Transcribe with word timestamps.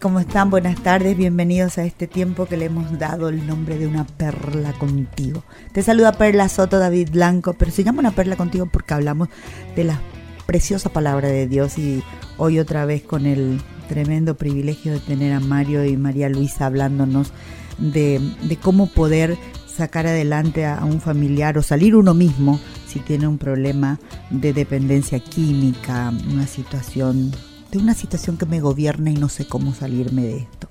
¿Cómo 0.00 0.18
están? 0.18 0.48
Buenas 0.48 0.82
tardes, 0.82 1.14
bienvenidos 1.14 1.76
a 1.76 1.84
este 1.84 2.06
tiempo 2.06 2.46
que 2.46 2.56
le 2.56 2.64
hemos 2.64 2.98
dado 2.98 3.28
el 3.28 3.46
nombre 3.46 3.76
de 3.76 3.86
una 3.86 4.06
perla 4.06 4.72
contigo. 4.72 5.44
Te 5.72 5.82
saluda 5.82 6.12
Perla 6.12 6.48
Soto, 6.48 6.78
David 6.78 7.10
Blanco, 7.10 7.52
pero 7.52 7.70
se 7.70 7.84
llama 7.84 8.00
una 8.00 8.12
perla 8.12 8.36
contigo 8.36 8.64
porque 8.64 8.94
hablamos 8.94 9.28
de 9.76 9.84
la 9.84 10.00
preciosa 10.46 10.88
palabra 10.88 11.28
de 11.28 11.46
Dios 11.46 11.76
y 11.76 12.02
hoy 12.38 12.58
otra 12.58 12.86
vez 12.86 13.02
con 13.02 13.26
el 13.26 13.60
tremendo 13.90 14.38
privilegio 14.38 14.92
de 14.92 15.00
tener 15.00 15.34
a 15.34 15.40
Mario 15.40 15.84
y 15.84 15.98
María 15.98 16.30
Luisa 16.30 16.64
hablándonos 16.64 17.34
de, 17.76 18.22
cómo 18.62 18.86
poder 18.86 19.36
sacar 19.66 20.06
adelante 20.06 20.64
a, 20.64 20.82
un 20.82 21.02
familiar 21.02 21.58
o 21.58 21.62
salir 21.62 21.94
uno 21.94 22.14
mismo 22.14 22.58
si 22.86 23.00
tiene 23.00 23.28
un 23.28 23.36
problema 23.36 24.00
de 24.30 24.54
dependencia 24.54 25.20
química, 25.20 26.10
una 26.32 26.46
situación 26.46 27.32
de 27.70 27.78
una 27.78 27.94
situación 27.94 28.36
que 28.36 28.46
me 28.46 28.60
gobierna 28.60 29.10
y 29.10 29.14
no 29.14 29.28
sé 29.28 29.46
cómo 29.46 29.72
salirme 29.74 30.22
de 30.22 30.36
esto. 30.38 30.68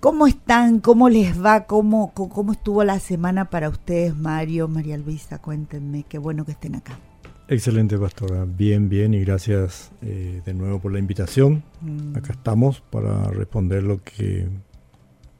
¿Cómo 0.00 0.28
están? 0.28 0.78
¿Cómo 0.78 1.08
les 1.08 1.44
va? 1.44 1.66
¿Cómo, 1.66 2.12
¿Cómo 2.14 2.52
estuvo 2.52 2.84
la 2.84 3.00
semana 3.00 3.50
para 3.50 3.68
ustedes, 3.68 4.16
Mario, 4.16 4.68
María 4.68 4.96
Luisa? 4.96 5.38
Cuéntenme, 5.38 6.04
qué 6.08 6.18
bueno 6.18 6.44
que 6.44 6.52
estén 6.52 6.76
acá. 6.76 6.96
Excelente, 7.48 7.98
pastora. 7.98 8.44
Bien, 8.44 8.88
bien, 8.88 9.12
y 9.12 9.20
gracias 9.24 9.90
eh, 10.02 10.40
de 10.44 10.54
nuevo 10.54 10.78
por 10.78 10.92
la 10.92 11.00
invitación. 11.00 11.64
Mm. 11.80 12.16
Acá 12.16 12.32
estamos 12.32 12.80
para 12.80 13.24
responder 13.24 13.82
lo 13.82 14.02
que 14.04 14.46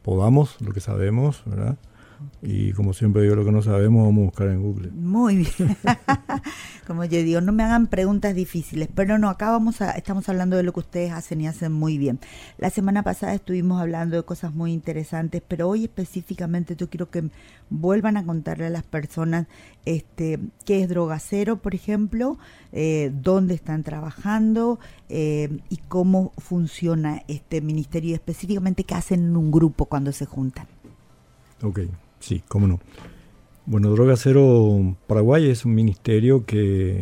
podamos, 0.02 0.57
lo 0.60 0.73
que 0.73 0.80
sabemos, 0.80 1.43
¿verdad? 1.46 1.77
Y 2.42 2.72
como 2.72 2.92
siempre 2.92 3.22
digo, 3.22 3.34
lo 3.34 3.45
que 3.45 3.52
no 3.52 3.62
sabemos 3.62 4.04
vamos 4.04 4.22
a 4.22 4.24
buscar 4.26 4.48
en 4.48 4.62
Google. 4.62 4.90
Muy 4.90 5.36
bien. 5.36 5.76
como 6.86 7.04
yo 7.04 7.22
digo, 7.22 7.40
no 7.40 7.52
me 7.52 7.62
hagan 7.62 7.86
preguntas 7.86 8.34
difíciles, 8.34 8.88
pero 8.95 9.18
no, 9.18 9.29
acá 9.29 9.51
vamos 9.51 9.80
a, 9.82 9.90
estamos 9.93 10.28
hablando 10.28 10.56
de 10.56 10.62
lo 10.62 10.73
que 10.73 10.80
ustedes 10.80 11.12
hacen 11.12 11.40
y 11.40 11.46
hacen 11.46 11.73
muy 11.73 11.98
bien. 11.98 12.18
La 12.56 12.70
semana 12.70 13.02
pasada 13.02 13.34
estuvimos 13.34 13.80
hablando 13.80 14.16
de 14.16 14.23
cosas 14.23 14.54
muy 14.54 14.73
interesantes, 14.73 15.43
pero 15.46 15.68
hoy 15.68 15.84
específicamente 15.84 16.76
yo 16.76 16.88
quiero 16.88 17.10
que 17.10 17.30
vuelvan 17.70 18.16
a 18.16 18.24
contarle 18.24 18.66
a 18.66 18.71
las 18.71 18.84
personas 18.84 19.46
este, 19.84 20.38
qué 20.65 20.82
es 20.82 20.88
Droga 20.88 21.18
Cero, 21.18 21.59
por 21.60 21.74
ejemplo, 21.74 22.38
eh, 22.73 23.12
dónde 23.15 23.54
están 23.54 23.82
trabajando 23.82 24.78
eh, 25.09 25.59
y 25.68 25.76
cómo 25.88 26.32
funciona 26.38 27.23
este 27.28 27.60
ministerio 27.60 28.10
y 28.10 28.15
específicamente 28.15 28.84
qué 28.84 28.95
hacen 28.95 29.24
en 29.24 29.37
un 29.37 29.50
grupo 29.50 29.87
cuando 29.87 30.12
se 30.12 30.26
juntan. 30.26 30.66
Ok. 31.62 31.80
Sí, 32.21 32.43
cómo 32.49 32.66
no. 32.66 32.80
Bueno, 33.66 33.91
Droga 33.91 34.16
Cero 34.16 34.97
Paraguay 35.07 35.51
es 35.51 35.65
un 35.65 35.74
ministerio 35.74 36.47
que 36.47 37.01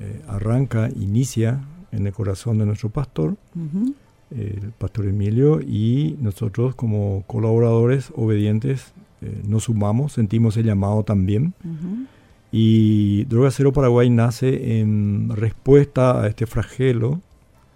eh, 0.00 0.22
arranca, 0.28 0.88
inicia 0.94 1.64
en 1.90 2.06
el 2.06 2.12
corazón 2.12 2.58
de 2.58 2.66
nuestro 2.66 2.88
pastor, 2.90 3.36
el 4.30 4.72
pastor 4.78 5.06
Emilio, 5.06 5.60
y 5.60 6.16
nosotros 6.20 6.74
como 6.74 7.24
colaboradores 7.26 8.12
obedientes 8.16 8.92
eh, 9.22 9.42
nos 9.46 9.64
sumamos, 9.64 10.12
sentimos 10.12 10.56
el 10.56 10.66
llamado 10.66 11.02
también. 11.02 11.54
Y 12.52 13.24
Droga 13.24 13.50
Cero 13.50 13.72
Paraguay 13.72 14.10
nace 14.10 14.78
en 14.78 15.30
respuesta 15.34 16.22
a 16.22 16.28
este 16.28 16.46
flagelo 16.46 17.20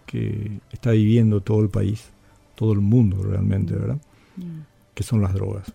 que 0.07 0.61
está 0.73 0.93
viviendo 0.93 1.41
todo 1.41 1.61
el 1.61 1.69
país, 1.69 2.11
todo 2.55 2.73
el 2.73 2.81
mundo 2.81 3.23
realmente, 3.23 3.75
¿verdad? 3.75 3.99
Que 4.95 5.03
son 5.03 5.21
las 5.23 5.35
drogas. 5.35 5.73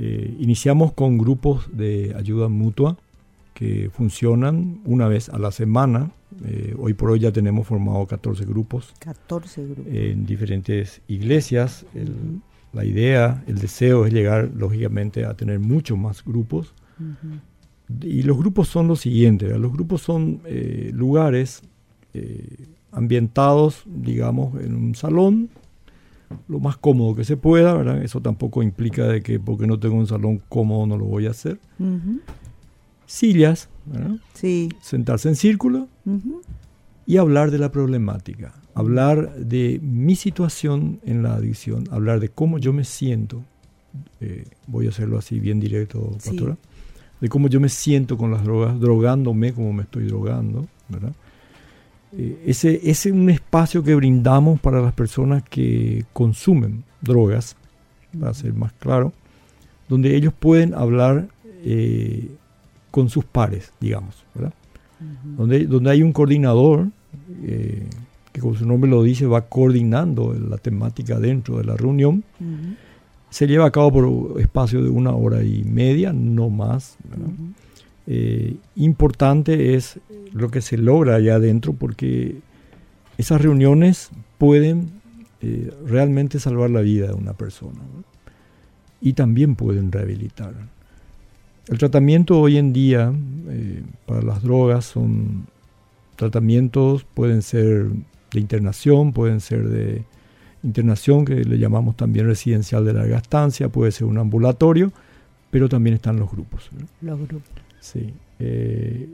Eh, 0.00 0.36
iniciamos 0.38 0.92
con 0.92 1.18
grupos 1.18 1.68
de 1.72 2.14
ayuda 2.16 2.48
mutua 2.48 2.96
que 3.52 3.90
funcionan 3.92 4.80
una 4.84 5.08
vez 5.08 5.28
a 5.28 5.38
la 5.40 5.50
semana. 5.50 6.12
Eh, 6.44 6.76
hoy 6.78 6.94
por 6.94 7.10
hoy 7.10 7.18
ya 7.18 7.32
tenemos 7.32 7.66
formado 7.66 8.06
14 8.06 8.44
grupos. 8.44 8.94
14 9.00 9.64
grupos. 9.64 9.92
En 9.92 10.24
diferentes 10.24 11.00
iglesias. 11.08 11.84
La 12.72 12.84
idea, 12.84 13.42
el 13.48 13.58
deseo 13.58 14.06
es 14.06 14.12
llegar, 14.12 14.52
lógicamente, 14.54 15.24
a 15.24 15.34
tener 15.34 15.58
muchos 15.58 15.98
más 15.98 16.24
grupos. 16.24 16.74
Y 18.00 18.22
los 18.22 18.38
grupos 18.38 18.68
son 18.68 18.86
los 18.86 19.00
siguientes. 19.00 19.50
Los 19.58 19.72
grupos 19.72 20.02
son 20.02 20.42
eh, 20.44 20.92
lugares 20.94 21.62
ambientados, 22.92 23.82
digamos, 23.86 24.60
en 24.60 24.74
un 24.74 24.94
salón 24.94 25.50
lo 26.48 26.60
más 26.60 26.76
cómodo 26.76 27.14
que 27.14 27.24
se 27.24 27.36
pueda, 27.36 27.74
¿verdad? 27.74 28.02
Eso 28.02 28.20
tampoco 28.20 28.62
implica 28.62 29.06
de 29.06 29.22
que 29.22 29.40
porque 29.40 29.66
no 29.66 29.78
tengo 29.78 29.96
un 29.96 30.06
salón 30.06 30.42
cómodo 30.48 30.86
no 30.86 30.96
lo 30.96 31.04
voy 31.04 31.26
a 31.26 31.30
hacer. 31.30 31.58
Sillas, 33.06 33.68
¿verdad? 33.86 34.16
Sí. 34.34 34.68
Sentarse 34.80 35.28
en 35.28 35.36
círculo 35.36 35.88
y 37.06 37.16
hablar 37.16 37.50
de 37.50 37.58
la 37.58 37.72
problemática, 37.72 38.54
hablar 38.74 39.34
de 39.36 39.80
mi 39.82 40.14
situación 40.16 41.00
en 41.04 41.22
la 41.22 41.34
adicción, 41.34 41.84
hablar 41.90 42.20
de 42.20 42.28
cómo 42.28 42.58
yo 42.58 42.72
me 42.72 42.84
siento, 42.84 43.42
eh, 44.20 44.44
voy 44.66 44.86
a 44.86 44.90
hacerlo 44.90 45.18
así 45.18 45.40
bien 45.40 45.58
directo, 45.58 46.10
pastora, 46.22 46.58
de 47.20 47.28
cómo 47.28 47.48
yo 47.48 47.60
me 47.60 47.68
siento 47.68 48.16
con 48.16 48.30
las 48.30 48.44
drogas, 48.44 48.78
drogándome 48.78 49.52
como 49.52 49.72
me 49.72 49.84
estoy 49.84 50.04
drogando, 50.04 50.66
¿verdad? 50.88 51.12
Eh, 52.16 52.44
ese, 52.46 52.80
es 52.90 53.06
un 53.06 53.28
espacio 53.30 53.82
que 53.82 53.94
brindamos 53.94 54.60
para 54.60 54.80
las 54.80 54.92
personas 54.92 55.42
que 55.42 56.04
consumen 56.12 56.84
drogas, 57.00 57.56
para 58.18 58.32
ser 58.34 58.54
más 58.54 58.72
claro, 58.74 59.12
donde 59.88 60.16
ellos 60.16 60.32
pueden 60.38 60.74
hablar 60.74 61.28
eh, 61.64 62.30
con 62.90 63.08
sus 63.08 63.24
pares, 63.24 63.72
digamos, 63.80 64.24
¿verdad? 64.34 64.52
donde, 65.36 65.66
donde 65.66 65.90
hay 65.90 66.02
un 66.02 66.12
coordinador 66.12 66.88
eh, 67.44 67.86
que 68.32 68.40
como 68.40 68.56
su 68.56 68.66
nombre 68.66 68.90
lo 68.90 69.02
dice 69.02 69.26
va 69.26 69.42
coordinando 69.42 70.34
la 70.34 70.58
temática 70.58 71.18
dentro 71.18 71.58
de 71.58 71.64
la 71.64 71.76
reunión. 71.76 72.24
Se 73.30 73.46
lleva 73.46 73.66
a 73.66 73.70
cabo 73.70 73.92
por 73.92 74.40
espacio 74.40 74.82
de 74.82 74.88
una 74.88 75.12
hora 75.12 75.42
y 75.42 75.62
media, 75.64 76.12
no 76.12 76.48
más. 76.48 76.96
Importante 78.76 79.74
es 79.74 80.00
lo 80.32 80.50
que 80.50 80.62
se 80.62 80.78
logra 80.78 81.16
allá 81.16 81.34
adentro, 81.34 81.72
porque 81.74 82.36
esas 83.18 83.40
reuniones 83.40 84.10
pueden 84.38 84.90
eh, 85.40 85.72
realmente 85.86 86.40
salvar 86.40 86.70
la 86.70 86.80
vida 86.80 87.08
de 87.08 87.14
una 87.14 87.32
persona 87.32 87.80
y 89.00 89.12
también 89.12 89.56
pueden 89.56 89.92
rehabilitar. 89.92 90.54
El 91.68 91.78
tratamiento 91.78 92.40
hoy 92.40 92.56
en 92.56 92.72
día 92.72 93.12
eh, 93.48 93.82
para 94.06 94.22
las 94.22 94.42
drogas 94.42 94.86
son 94.86 95.46
tratamientos, 96.16 97.04
pueden 97.14 97.42
ser 97.42 97.88
de 98.32 98.40
internación, 98.40 99.12
pueden 99.12 99.40
ser 99.40 99.68
de 99.68 100.04
internación, 100.62 101.24
que 101.24 101.44
le 101.44 101.58
llamamos 101.58 101.96
también 101.96 102.26
residencial 102.26 102.84
de 102.84 102.94
larga 102.94 103.18
estancia, 103.18 103.68
puede 103.68 103.92
ser 103.92 104.06
un 104.06 104.18
ambulatorio, 104.18 104.92
pero 105.50 105.68
también 105.68 105.94
están 105.94 106.18
los 106.18 106.30
grupos. 106.30 106.68
Los 107.00 107.18
grupos. 107.18 107.67
Sí. 107.80 108.12
Eh, 108.38 109.08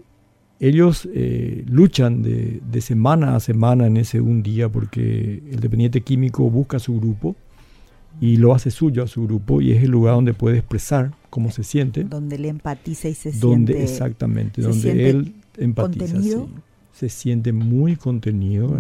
ellos 0.61 1.09
eh, 1.13 1.65
luchan 1.69 2.23
de, 2.23 2.81
semana 2.81 3.37
a 3.37 3.41
semana 3.41 3.87
en 3.87 3.97
ese 3.97 4.21
un 4.21 4.43
día 4.43 4.69
porque 4.69 5.43
el 5.51 5.61
dependiente 5.61 6.01
químico 6.01 6.49
busca 6.49 6.79
su 6.79 6.99
grupo 6.99 7.37
y 8.21 8.37
lo 8.37 8.55
hace 8.55 8.71
suyo 8.71 9.03
a 9.03 9.07
su 9.07 9.25
grupo 9.25 9.61
y 9.61 9.73
es 9.73 9.83
el 9.83 9.91
lugar 9.91 10.15
donde 10.15 10.33
puede 10.33 10.59
expresar 10.59 11.13
cómo 11.31 11.51
se 11.51 11.65
siente. 11.65 12.05
Donde 12.05 12.39
le 12.39 12.49
empatiza 12.49 13.09
y 13.09 13.15
se 13.15 13.33
donde, 13.33 13.73
siente. 13.73 13.93
Exactamente, 13.93 14.63
donde 14.63 15.11
él 15.11 15.35
empatiza. 15.59 16.17
se 16.93 17.09
siente 17.09 17.53
muy 17.53 17.97
contenido. 17.97 18.79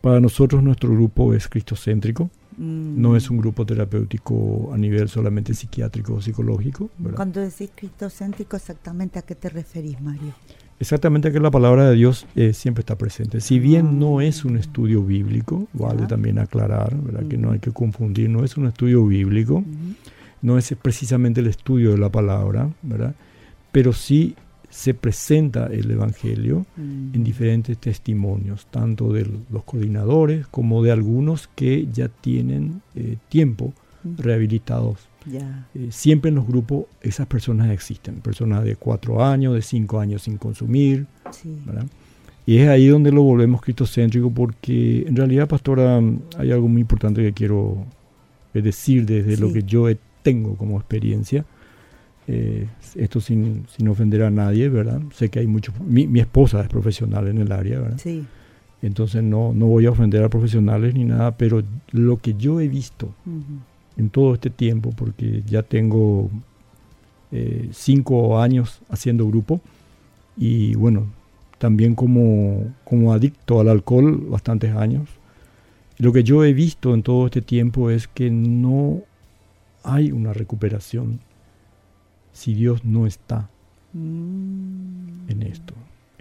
Para 0.00 0.20
nosotros 0.20 0.62
nuestro 0.62 0.90
grupo 0.90 1.34
es 1.34 1.48
cristocéntrico. 1.48 2.30
Mm. 2.56 3.00
No 3.00 3.16
es 3.16 3.30
un 3.30 3.38
grupo 3.38 3.66
terapéutico 3.66 4.70
a 4.72 4.78
nivel 4.78 5.08
solamente 5.08 5.54
psiquiátrico 5.54 6.14
o 6.14 6.22
psicológico. 6.22 6.90
Cuando 7.14 7.40
decís 7.40 7.70
cristocéntrico, 7.74 8.56
exactamente 8.56 9.18
a 9.18 9.22
qué 9.22 9.34
te 9.34 9.48
referís, 9.48 10.00
Mario? 10.00 10.32
Exactamente 10.78 11.32
que 11.32 11.40
la 11.40 11.50
palabra 11.50 11.88
de 11.88 11.96
Dios 11.96 12.26
eh, 12.34 12.52
siempre 12.52 12.80
está 12.80 12.96
presente. 12.96 13.40
Si 13.40 13.58
bien 13.58 13.98
no 13.98 14.20
es 14.20 14.44
un 14.44 14.58
estudio 14.58 15.02
bíblico, 15.02 15.68
vale 15.72 16.06
también 16.06 16.38
aclarar, 16.38 16.94
¿verdad? 16.96 17.26
que 17.28 17.38
no 17.38 17.52
hay 17.52 17.60
que 17.60 17.72
confundir, 17.72 18.28
no 18.28 18.44
es 18.44 18.58
un 18.58 18.66
estudio 18.66 19.06
bíblico, 19.06 19.64
no 20.42 20.58
es 20.58 20.74
precisamente 20.80 21.40
el 21.40 21.46
estudio 21.46 21.92
de 21.92 21.98
la 21.98 22.10
palabra, 22.10 22.68
¿verdad? 22.82 23.14
pero 23.72 23.92
sí 23.92 24.34
se 24.76 24.92
presenta 24.92 25.68
el 25.68 25.90
Evangelio 25.90 26.66
en 26.76 27.24
diferentes 27.24 27.78
testimonios, 27.78 28.66
tanto 28.70 29.10
de 29.10 29.26
los 29.50 29.64
coordinadores 29.64 30.46
como 30.48 30.82
de 30.82 30.92
algunos 30.92 31.48
que 31.48 31.88
ya 31.90 32.08
tienen 32.08 32.82
eh, 32.94 33.16
tiempo 33.30 33.72
rehabilitados. 34.18 35.08
Eh, 35.74 35.88
siempre 35.88 36.28
en 36.28 36.34
los 36.34 36.46
grupos 36.46 36.84
esas 37.00 37.26
personas 37.26 37.70
existen, 37.70 38.16
personas 38.16 38.64
de 38.64 38.76
cuatro 38.76 39.24
años, 39.24 39.54
de 39.54 39.62
cinco 39.62 39.98
años 39.98 40.24
sin 40.24 40.36
consumir. 40.36 41.06
Y 42.44 42.58
es 42.58 42.68
ahí 42.68 42.88
donde 42.88 43.10
lo 43.10 43.22
volvemos 43.22 43.62
cristocéntrico 43.62 44.30
porque 44.30 45.06
en 45.08 45.16
realidad, 45.16 45.48
pastora, 45.48 46.02
hay 46.36 46.52
algo 46.52 46.68
muy 46.68 46.82
importante 46.82 47.22
que 47.22 47.32
quiero 47.32 47.86
eh, 48.52 48.60
decir 48.60 49.06
desde 49.06 49.38
lo 49.38 49.50
que 49.50 49.62
yo 49.62 49.86
tengo 50.22 50.54
como 50.54 50.76
experiencia. 50.76 51.46
Eh, 52.28 52.66
esto 52.96 53.20
sin, 53.20 53.66
sin, 53.68 53.86
ofender 53.88 54.24
a 54.24 54.30
nadie, 54.30 54.68
¿verdad? 54.68 55.00
Sé 55.12 55.28
que 55.28 55.38
hay 55.38 55.46
muchos... 55.46 55.78
Mi, 55.80 56.08
mi, 56.08 56.20
esposa 56.20 56.60
es 56.60 56.68
profesional 56.68 57.28
en 57.28 57.38
el 57.38 57.52
área, 57.52 57.80
¿verdad? 57.80 57.98
Sí. 58.02 58.26
Entonces 58.82 59.22
no, 59.22 59.52
no 59.52 59.66
voy 59.66 59.86
a 59.86 59.90
ofender 59.90 60.22
a 60.24 60.28
profesionales 60.28 60.94
ni 60.94 61.04
nada, 61.04 61.36
pero 61.36 61.62
lo 61.92 62.18
que 62.18 62.34
yo 62.34 62.60
he 62.60 62.68
visto 62.68 63.14
en 63.96 64.10
todo 64.10 64.34
este 64.34 64.50
tiempo, 64.50 64.92
porque 64.96 65.42
ya 65.46 65.62
tengo 65.62 66.30
eh, 67.32 67.68
cinco 67.72 68.40
años 68.40 68.80
haciendo 68.88 69.26
grupo 69.26 69.60
y 70.36 70.74
bueno, 70.74 71.06
también 71.58 71.94
como, 71.94 72.74
como 72.84 73.12
adicto 73.12 73.60
al 73.60 73.68
alcohol 73.68 74.26
bastantes 74.28 74.74
años. 74.76 75.08
Lo 75.98 76.12
que 76.12 76.22
yo 76.22 76.44
he 76.44 76.52
visto 76.52 76.94
en 76.94 77.02
todo 77.02 77.26
este 77.26 77.40
tiempo 77.40 77.90
es 77.90 78.06
que 78.06 78.30
no 78.30 79.00
hay 79.82 80.12
una 80.12 80.34
recuperación 80.34 81.20
si 82.36 82.54
Dios 82.54 82.84
no 82.84 83.06
está 83.06 83.48
mm. 83.94 85.30
en 85.30 85.42
esto. 85.42 85.74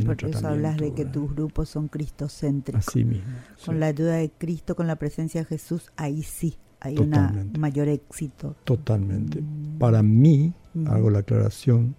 Por 0.04 0.24
eso 0.26 0.48
hablas 0.48 0.78
de 0.78 0.94
que 0.94 1.06
tus 1.06 1.34
grupos 1.34 1.70
son 1.70 1.88
cristocéntricos. 1.88 2.88
Así 2.88 3.06
mismo. 3.06 3.34
Con 3.66 3.80
la 3.80 3.88
ayuda 3.88 4.16
de 4.16 4.30
Cristo, 4.30 4.76
con 4.76 4.88
la 4.88 4.96
presencia 4.96 5.42
de 5.42 5.46
Jesús, 5.46 5.92
ahí 5.96 6.24
sí 6.24 6.58
hay 6.80 6.98
un 6.98 7.52
mayor 7.60 7.88
éxito. 7.88 8.56
Totalmente. 8.64 9.42
Mm. 9.42 9.78
Para 9.78 10.04
mí, 10.04 10.54
hago 10.88 11.10
la 11.10 11.20
aclaración, 11.20 11.96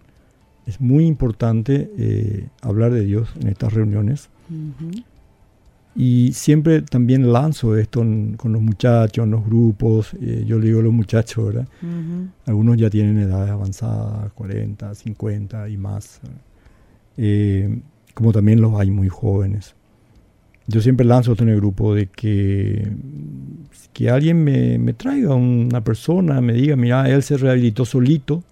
es 0.67 0.81
muy 0.81 1.07
importante 1.07 1.91
eh, 1.97 2.49
hablar 2.63 2.93
de 2.93 3.03
Dios 3.03 3.29
en 3.41 3.49
estas 3.49 3.73
reuniones. 3.73 4.31
Y 5.97 6.33
siempre 6.35 6.83
también 6.83 7.33
lanzo 7.33 7.77
esto 7.77 8.01
con 8.01 8.53
los 8.53 8.61
muchachos, 8.61 9.25
en 9.25 9.31
los 9.31 9.47
grupos. 9.47 10.13
Eh, 10.21 10.45
yo 10.47 10.59
le 10.59 10.67
digo 10.67 10.81
a 10.81 10.83
los 10.83 10.93
muchachos, 10.93 11.47
¿verdad? 11.47 11.69
Algunos 12.45 12.77
ya 12.77 12.91
tienen 12.91 13.19
edades 13.19 13.51
avanzadas, 13.51 14.31
40, 14.35 14.95
50 14.95 15.69
y 15.71 15.77
más. 15.79 16.21
Eh, 17.17 17.81
como 18.13 18.33
también 18.33 18.61
los 18.61 18.79
hay 18.79 18.91
muy 18.91 19.09
jóvenes. 19.09 19.75
Yo 20.67 20.83
siempre 20.83 21.07
lanzo 21.07 21.33
esto 21.33 21.45
en 21.45 21.51
el 21.51 21.57
grupo 21.57 21.95
de 21.95 22.09
que, 22.09 22.93
que 23.95 24.11
alguien 24.11 24.45
me, 24.45 24.79
me 24.79 24.93
traiga 24.93 25.35
una 25.35 25.83
persona, 25.83 26.41
me 26.43 26.53
diga, 26.53 26.77
mira, 26.77 27.09
él 27.09 27.23
se 27.23 27.39
rehabilitó 27.39 27.85
solito, 27.87 28.43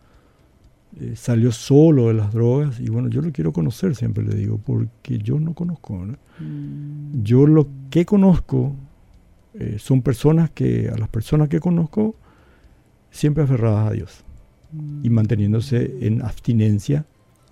eh, 1.01 1.15
salió 1.17 1.51
solo 1.51 2.09
de 2.09 2.15
las 2.15 2.33
drogas 2.33 2.79
y 2.79 2.89
bueno, 2.89 3.09
yo 3.09 3.21
lo 3.21 3.33
quiero 3.33 3.53
conocer, 3.53 3.97
siempre 3.97 4.23
le 4.25 4.37
digo, 4.37 4.59
porque 4.59 5.19
yo 5.19 5.41
no 5.41 5.53
conozco. 5.55 5.95
Mm. 6.39 7.23
Yo 7.23 7.47
lo 7.47 7.67
que 7.91 8.07
conozco 8.07 8.77
eh, 9.55 9.77
son 9.81 10.03
personas 10.03 10.51
que, 10.51 10.89
a 10.89 10.97
las 10.97 11.09
personas 11.09 11.49
que 11.49 11.59
conozco, 11.59 12.15
siempre 13.11 13.43
aferradas 13.43 13.89
a 13.89 13.93
Dios 13.93 14.25
y 15.03 15.11
mm. 15.11 15.13
manteniéndose 15.13 16.07
en 16.07 16.23
abstinencia, 16.23 17.07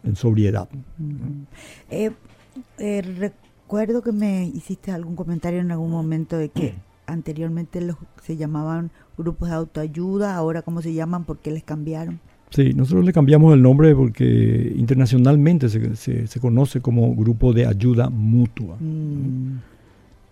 en 0.04 0.14
sobriedad. 0.14 0.68
Mm. 0.98 1.42
Eh, 1.90 3.02
recuerdo 3.18 4.02
que 4.02 4.12
me 4.12 4.46
hiciste 4.46 4.92
algún 4.92 5.16
comentario 5.16 5.58
en 5.58 5.72
algún 5.72 5.90
momento 5.90 6.36
de 6.36 6.48
que 6.48 6.74
anteriormente 7.06 7.80
los, 7.80 7.96
se 8.22 8.36
llamaban 8.36 8.92
grupos 9.18 9.48
de 9.48 9.56
autoayuda, 9.56 10.36
ahora 10.36 10.62
cómo 10.62 10.80
se 10.80 10.94
llaman, 10.94 11.24
¿por 11.24 11.38
qué 11.38 11.50
les 11.50 11.64
cambiaron? 11.64 12.20
Sí, 12.54 12.74
nosotros 12.74 13.04
le 13.06 13.14
cambiamos 13.14 13.54
el 13.54 13.62
nombre 13.62 13.94
porque 13.94 14.74
internacionalmente 14.76 15.70
se, 15.70 16.26
se, 16.26 16.40
conoce 16.40 16.82
como 16.82 17.14
grupo 17.14 17.54
de 17.54 17.66
ayuda 17.66 18.10
mutua. 18.10 18.76
Mm. 18.78 19.58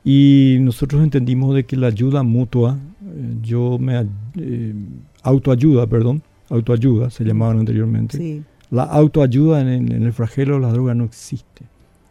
Y 0.05 0.58
nosotros 0.61 1.02
entendimos 1.02 1.55
de 1.55 1.64
que 1.64 1.76
la 1.76 1.87
ayuda 1.87 2.22
mutua, 2.22 2.76
eh, 3.02 3.34
yo 3.43 3.78
me 3.78 4.06
eh, 4.37 4.75
autoayuda, 5.22 5.87
perdón, 5.87 6.22
autoayuda 6.50 7.08
se 7.08 7.25
llamaban 7.25 7.61
anteriormente. 7.61 8.43
La 8.70 8.82
autoayuda 8.82 9.61
en, 9.61 9.90
el 9.90 10.12
flagelo 10.12 10.56
de 10.56 10.61
la 10.61 10.72
droga 10.72 10.94
no 10.94 11.05
existe. 11.05 11.64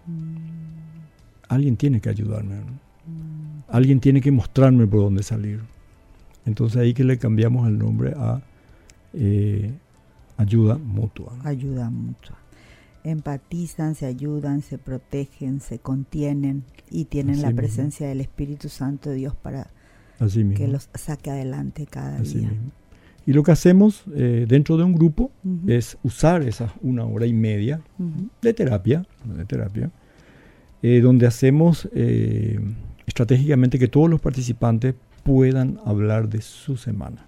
Mm. 0.08 1.50
Alguien 1.50 1.78
tiene 1.78 2.02
que 2.02 2.10
ayudarme. 2.10 2.56
Mm. 2.56 3.62
Alguien 3.68 4.00
tiene 4.00 4.22
que 4.22 4.32
mostrarme 4.32 4.88
por 4.88 5.02
dónde 5.02 5.22
salir. 5.22 5.60
Entonces 6.48 6.82
ahí 6.82 6.96
que 6.96 7.04
le 7.04 7.20
cambiamos 7.20 7.68
el 7.68 7.78
nombre 7.78 8.14
a 8.18 8.42
eh, 9.14 9.72
Ayuda 10.40 10.78
mutua. 10.78 11.38
Ayuda 11.44 11.90
mutua. 11.90 12.38
Empatizan, 13.04 13.94
se 13.96 14.06
ayudan, 14.06 14.62
se 14.62 14.78
protegen, 14.78 15.60
se 15.60 15.80
contienen 15.80 16.64
y 16.90 17.06
tienen 17.06 17.42
la 17.42 17.52
presencia 17.52 18.08
del 18.08 18.22
Espíritu 18.22 18.70
Santo 18.70 19.10
de 19.10 19.18
Dios 19.18 19.36
para 19.36 19.70
que 20.56 20.68
los 20.70 20.90
saque 20.94 21.30
adelante 21.30 21.88
cada 21.90 22.20
día. 22.20 22.52
Y 23.26 23.34
lo 23.34 23.44
que 23.44 23.52
hacemos 23.52 24.06
eh, 24.16 24.46
dentro 24.48 24.78
de 24.78 24.84
un 24.86 24.94
grupo 24.96 25.30
es 25.68 25.98
usar 26.04 26.42
esa 26.44 26.74
una 26.82 27.04
hora 27.04 27.26
y 27.26 27.34
media 27.34 27.82
de 28.42 28.54
terapia, 28.54 29.06
de 29.26 29.44
terapia 29.44 29.92
eh, 30.82 31.02
donde 31.02 31.28
hacemos 31.28 31.90
eh, 31.94 32.62
estratégicamente 33.06 33.78
que 33.78 33.90
todos 33.90 34.10
los 34.10 34.22
participantes 34.22 34.96
puedan 35.24 35.82
hablar 35.84 36.30
de 36.30 36.42
su 36.42 36.78
semana 36.78 37.26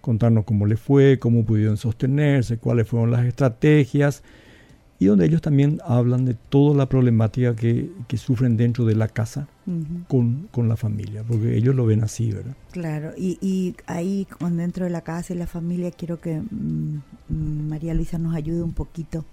contarnos 0.00 0.44
cómo 0.44 0.66
le 0.66 0.76
fue, 0.76 1.18
cómo 1.18 1.44
pudieron 1.44 1.76
sostenerse, 1.76 2.58
cuáles 2.58 2.88
fueron 2.88 3.10
las 3.10 3.26
estrategias, 3.26 4.22
y 5.00 5.06
donde 5.06 5.24
ellos 5.24 5.40
también 5.40 5.78
hablan 5.82 6.26
de 6.26 6.34
toda 6.34 6.76
la 6.76 6.86
problemática 6.86 7.56
que, 7.56 7.90
sufren 8.18 8.58
dentro 8.58 8.84
de 8.84 8.94
la 8.94 9.08
casa 9.08 9.48
con, 10.08 10.68
la 10.68 10.76
familia, 10.76 11.24
porque 11.26 11.56
ellos 11.56 11.74
lo 11.74 11.86
ven 11.86 12.04
así, 12.04 12.30
¿verdad? 12.30 12.54
Claro, 12.70 13.12
y, 13.16 13.38
y 13.40 13.74
ahí 13.86 14.26
con 14.38 14.58
dentro 14.58 14.84
de 14.84 14.90
la 14.90 15.00
casa 15.00 15.32
y 15.32 15.38
la 15.38 15.46
familia 15.46 15.90
quiero 15.90 16.20
que 16.20 16.40
mm, 16.40 17.00
María 17.68 17.94
Luisa 17.94 18.18
nos 18.18 18.34
ayude 18.34 18.62
un 18.62 18.74
poquito. 18.74 19.24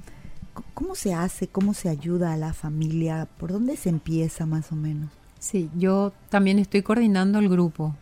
¿Cómo 0.74 0.96
se 0.96 1.14
hace? 1.14 1.48
¿Cómo 1.48 1.74
se 1.74 1.90
ayuda 1.90 2.32
a 2.32 2.38
la 2.38 2.54
familia? 2.54 3.28
¿Por 3.38 3.52
dónde 3.52 3.76
se 3.76 3.90
empieza 3.90 4.46
más 4.46 4.72
o 4.72 4.76
menos? 4.76 5.10
Sí, 5.40 5.70
yo 5.78 6.14
también 6.30 6.58
estoy 6.60 6.82
coordinando 6.82 7.40
el 7.40 7.50
grupo 7.50 7.96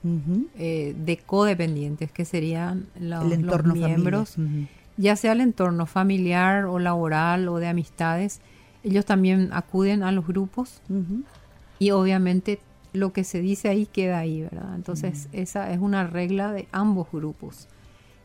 eh, 0.58 0.96
de 0.98 1.18
codependientes, 1.18 2.12
que 2.12 2.24
serían 2.24 2.88
los, 3.00 3.26
miembros, 3.74 4.36
ya 4.98 5.16
sea 5.16 5.34
el 5.34 5.42
entorno 5.42 5.86
familiar 5.86 6.66
o 6.66 6.80
laboral 6.80 7.48
o 7.50 7.58
de 7.58 7.68
amistades. 7.68 8.40
Ellos 8.84 9.06
también 9.06 9.50
acuden 9.52 10.04
a 10.04 10.12
los 10.12 10.26
grupos 10.26 10.82
y 11.78 11.92
obviamente 11.92 12.60
lo 12.94 13.12
que 13.12 13.26
se 13.26 13.42
dice 13.42 13.68
ahí 13.68 13.86
queda 13.86 14.20
ahí, 14.20 14.42
¿verdad? 14.42 14.74
Entonces 14.76 15.28
esa 15.34 15.72
es 15.72 15.80
una 15.80 16.08
regla 16.08 16.54
de 16.54 16.68
ambos 16.72 17.08
grupos. 17.12 17.68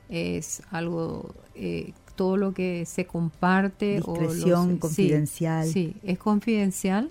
Es 0.08 0.62
algo, 0.70 1.34
eh, 1.54 1.92
todo 2.14 2.36
lo 2.36 2.52
que 2.52 2.84
se 2.86 3.06
comparte. 3.06 3.96
Discreción, 3.96 4.78
confidencial. 4.78 5.66
sí, 5.66 5.96
es 6.02 6.18
confidencial 6.18 7.10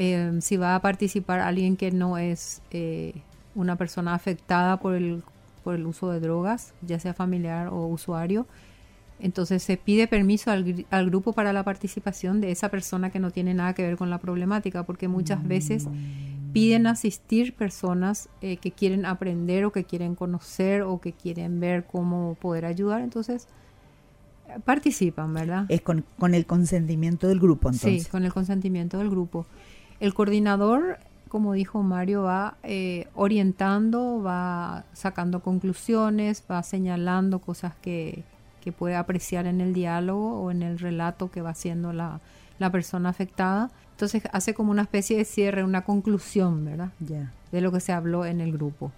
Em, 0.00 0.40
si 0.40 0.56
va 0.56 0.76
a 0.76 0.80
participar 0.80 1.40
alguien 1.40 1.76
que 1.76 1.90
no 1.90 2.18
es 2.18 2.62
eh, 2.70 3.14
una 3.56 3.74
persona 3.74 4.14
afectada 4.14 4.78
por 4.78 4.94
el, 4.94 5.24
por 5.64 5.74
el 5.74 5.86
uso 5.86 6.12
de 6.12 6.20
drogas, 6.20 6.72
ya 6.82 7.00
sea 7.00 7.14
familiar 7.14 7.66
o 7.66 7.84
usuario, 7.88 8.46
entonces 9.18 9.60
se 9.60 9.76
pide 9.76 10.06
permiso 10.06 10.52
al, 10.52 10.86
al, 10.90 11.06
grupo 11.06 11.32
para 11.32 11.52
la 11.52 11.64
participación 11.64 12.40
de 12.40 12.52
esa 12.52 12.68
persona 12.68 13.10
que 13.10 13.18
no 13.18 13.32
tiene 13.32 13.54
nada 13.54 13.74
que 13.74 13.82
ver 13.82 13.96
con 13.96 14.08
la 14.08 14.18
problemática, 14.18 14.84
porque 14.84 15.08
muchas 15.08 15.42
veces 15.48 15.88
piden 16.52 16.86
asistir 16.86 17.54
personas 17.54 18.28
eh, 18.40 18.58
que 18.58 18.70
quieren 18.70 19.04
aprender 19.04 19.64
o 19.64 19.72
que 19.72 19.82
quieren 19.82 20.14
conocer 20.14 20.82
o 20.82 21.00
que 21.00 21.12
quieren 21.12 21.58
ver 21.58 21.86
cómo 21.86 22.36
poder 22.40 22.66
ayudar, 22.66 23.00
entonces 23.00 23.48
participan, 24.64 25.34
¿verdad? 25.34 25.66
Es 25.68 25.80
con, 25.80 26.04
con 26.20 26.36
el 26.36 26.46
consentimiento 26.46 27.26
del 27.26 27.40
grupo, 27.40 27.68
entonces. 27.68 28.04
Sí, 28.04 28.08
con 28.08 28.24
el 28.24 28.32
consentimiento 28.32 28.98
del 28.98 29.10
grupo. 29.10 29.44
El 30.00 30.14
coordinador, 30.14 30.98
como 31.28 31.54
dijo 31.54 31.82
Mario, 31.82 32.22
va 32.22 32.56
eh, 32.62 33.08
orientando, 33.14 34.22
va 34.22 34.84
sacando 34.92 35.40
conclusiones, 35.40 36.44
va 36.50 36.62
señalando 36.62 37.40
cosas 37.40 37.74
que, 37.82 38.24
puede 38.76 38.96
apreciar 38.96 39.46
en 39.46 39.62
el 39.62 39.72
diálogo 39.72 40.42
o 40.42 40.50
en 40.50 40.62
el 40.62 40.78
relato 40.78 41.30
que 41.30 41.40
va 41.40 41.48
haciendo 41.48 41.94
la, 41.94 42.20
persona 42.70 43.08
afectada. 43.08 43.70
Entonces 43.92 44.24
hace 44.30 44.52
como 44.52 44.70
una 44.70 44.82
especie 44.82 45.16
de 45.16 45.24
cierre, 45.24 45.64
una 45.64 45.84
conclusión, 45.84 46.66
¿verdad? 46.66 46.90
De 47.50 47.62
lo 47.62 47.72
que 47.72 47.80
se 47.80 47.92
habló 47.92 48.26
en 48.26 48.42
el 48.42 48.52
grupo. 48.52 48.92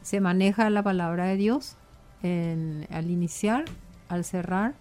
Se 0.00 0.20
maneja 0.20 0.70
la 0.70 0.82
palabra 0.82 1.26
de 1.26 1.36
Dios 1.36 1.76
al 2.22 3.10
iniciar, 3.10 3.66
al 4.08 4.24
cerrar. 4.24 4.72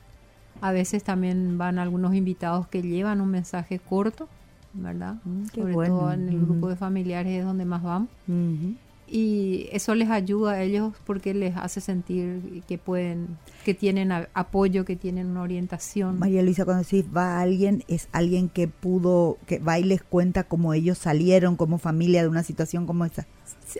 A 0.62 0.72
veces 0.72 1.04
también 1.04 1.58
van 1.58 1.78
algunos 1.78 2.16
invitados 2.16 2.66
que 2.70 2.82
llevan 2.82 3.20
un 3.20 3.30
mensaje 3.30 3.78
corto 3.78 4.30
¿verdad? 4.74 5.16
Mm, 5.24 5.46
Sobre 5.54 5.74
todo 5.74 6.12
en 6.12 6.30
el 6.30 6.40
grupo 6.40 6.70
de 6.70 6.76
familiares 6.76 7.40
es 7.40 7.46
donde 7.46 7.66
más 7.66 7.84
van. 7.84 8.08
Y 9.06 9.68
eso 9.72 9.94
les 9.94 10.10
ayuda 10.10 10.54
a 10.54 10.64
ellos 10.64 10.94
porque 11.06 11.36
les 11.36 11.56
hace 11.56 11.82
sentir 11.82 12.64
que 12.68 12.80
pueden, 12.80 13.38
que 13.64 13.76
tienen 13.76 14.12
apoyo, 14.34 14.86
que 14.86 14.96
tienen 14.96 15.28
una 15.28 15.44
orientación. 15.44 16.18
María 16.18 16.42
Luisa, 16.42 16.66
cuando 16.66 16.84
decís 16.84 17.06
va 17.16 17.40
alguien, 17.40 17.84
es 17.88 18.08
alguien 18.12 18.50
que 18.50 18.68
pudo, 18.68 19.38
que 19.46 19.60
va 19.60 19.78
y 19.78 19.84
les 19.84 20.02
cuenta 20.02 20.46
cómo 20.46 20.74
ellos 20.74 20.98
salieron 20.98 21.58
como 21.58 21.78
familia 21.78 22.24
de 22.24 22.30
una 22.30 22.42
situación 22.42 22.88
como 22.88 23.06
esa. 23.06 23.28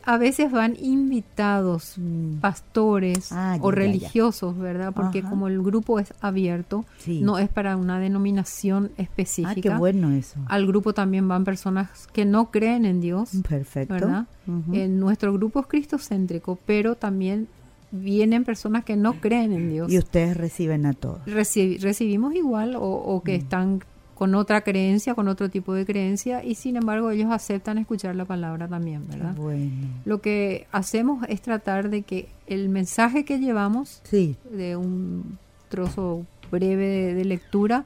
A 0.06 0.18
veces 0.18 0.52
van 0.52 0.76
invitados 0.80 1.96
Mm. 1.98 2.40
pastores 2.40 3.32
Ah, 3.32 3.58
o 3.62 3.70
ya, 3.70 3.76
ya. 3.76 3.84
religiosos, 3.84 4.58
¿verdad? 4.58 4.92
Porque 4.96 5.20
Ajá. 5.20 5.30
como 5.30 5.48
el 5.48 5.62
grupo 5.62 6.00
es 6.00 6.14
abierto, 6.22 6.86
Sí. 6.98 7.22
no 7.22 7.38
es 7.38 7.50
para 7.50 7.78
una 7.78 8.00
denominación 8.00 8.92
Ah, 8.98 9.02
específica. 9.04 9.62
qué 9.62 9.70
bueno 9.78 10.12
eso. 10.12 10.40
Al 10.48 10.66
grupo 10.66 10.94
también 10.94 11.28
van 11.28 11.44
personas 11.44 12.08
que 12.12 12.26
no 12.26 12.50
creen 12.52 12.86
en 12.86 13.02
Dios, 13.02 13.32
Perfecto. 13.48 13.94
¿verdad? 13.94 14.26
Ujú. 14.48 14.74
En 14.74 15.00
nuestro 15.00 15.32
grupo 15.34 15.60
es 15.62 15.68
cristocéntrico, 15.68 16.58
pero 16.66 16.96
también 16.96 17.48
vienen 17.92 18.44
personas 18.44 18.84
que 18.84 18.96
no 18.96 19.22
creen 19.22 19.54
en 19.54 19.70
Dios. 19.70 19.92
Y 19.92 20.00
ustedes 20.00 20.36
reciben 20.36 20.88
a 20.88 20.94
todos. 20.94 21.20
Reci- 21.28 21.80
recibimos 21.80 22.34
igual 22.34 22.76
o, 22.76 22.82
o 22.82 23.20
Mm. 23.20 23.24
que 23.24 23.36
están 23.36 23.84
con 24.24 24.36
otra 24.36 24.62
creencia, 24.62 25.16
con 25.16 25.28
otro 25.28 25.50
tipo 25.50 25.74
de 25.74 25.86
creencia, 25.86 26.46
y 26.46 26.56
sin 26.56 26.78
embargo 26.78 27.12
ellos 27.12 27.30
aceptan 27.30 27.78
escuchar 27.78 28.16
la 28.16 28.24
palabra 28.24 28.70
también, 28.70 29.06
¿verdad? 29.10 29.36
bueno. 29.36 29.70
Lo 30.06 30.22
que 30.22 30.66
hacemos 30.72 31.26
es 31.28 31.42
tratar 31.42 31.90
de 31.90 32.04
que 32.04 32.30
el 32.48 32.70
mensaje 32.70 33.26
que 33.26 33.38
llevamos 33.40 34.00
Sí. 34.06 34.38
de 34.50 34.78
un 34.78 35.38
trozo 35.68 36.26
breve 36.50 36.88
de, 36.88 37.14
de 37.16 37.26
lectura, 37.26 37.84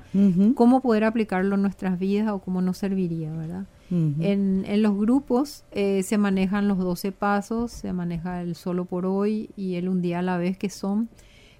cómo 0.53 0.79
poder 0.82 1.06
aplicarlo 1.06 1.56
en 1.56 1.63
nuestras 1.63 1.98
vidas 1.98 2.29
o 2.29 2.38
cómo 2.38 2.62
nos 2.62 2.77
serviría, 2.77 3.32
¿verdad? 3.34 3.65
En, 3.89 4.63
en 4.67 4.82
los 4.84 4.96
grupos 4.96 5.63
eh, 5.72 6.03
se 6.03 6.17
manejan 6.20 6.67
los 6.67 6.77
12 6.77 7.13
pasos, 7.13 7.72
se 7.72 7.94
maneja 7.94 8.41
el 8.44 8.53
solo 8.53 8.86
por 8.86 9.08
hoy 9.08 9.50
y 9.58 9.74
el 9.75 9.89
un 9.89 10.01
día 10.03 10.20
a 10.20 10.22
la 10.22 10.38
vez, 10.38 10.56
que 10.58 10.70
son, 10.70 11.10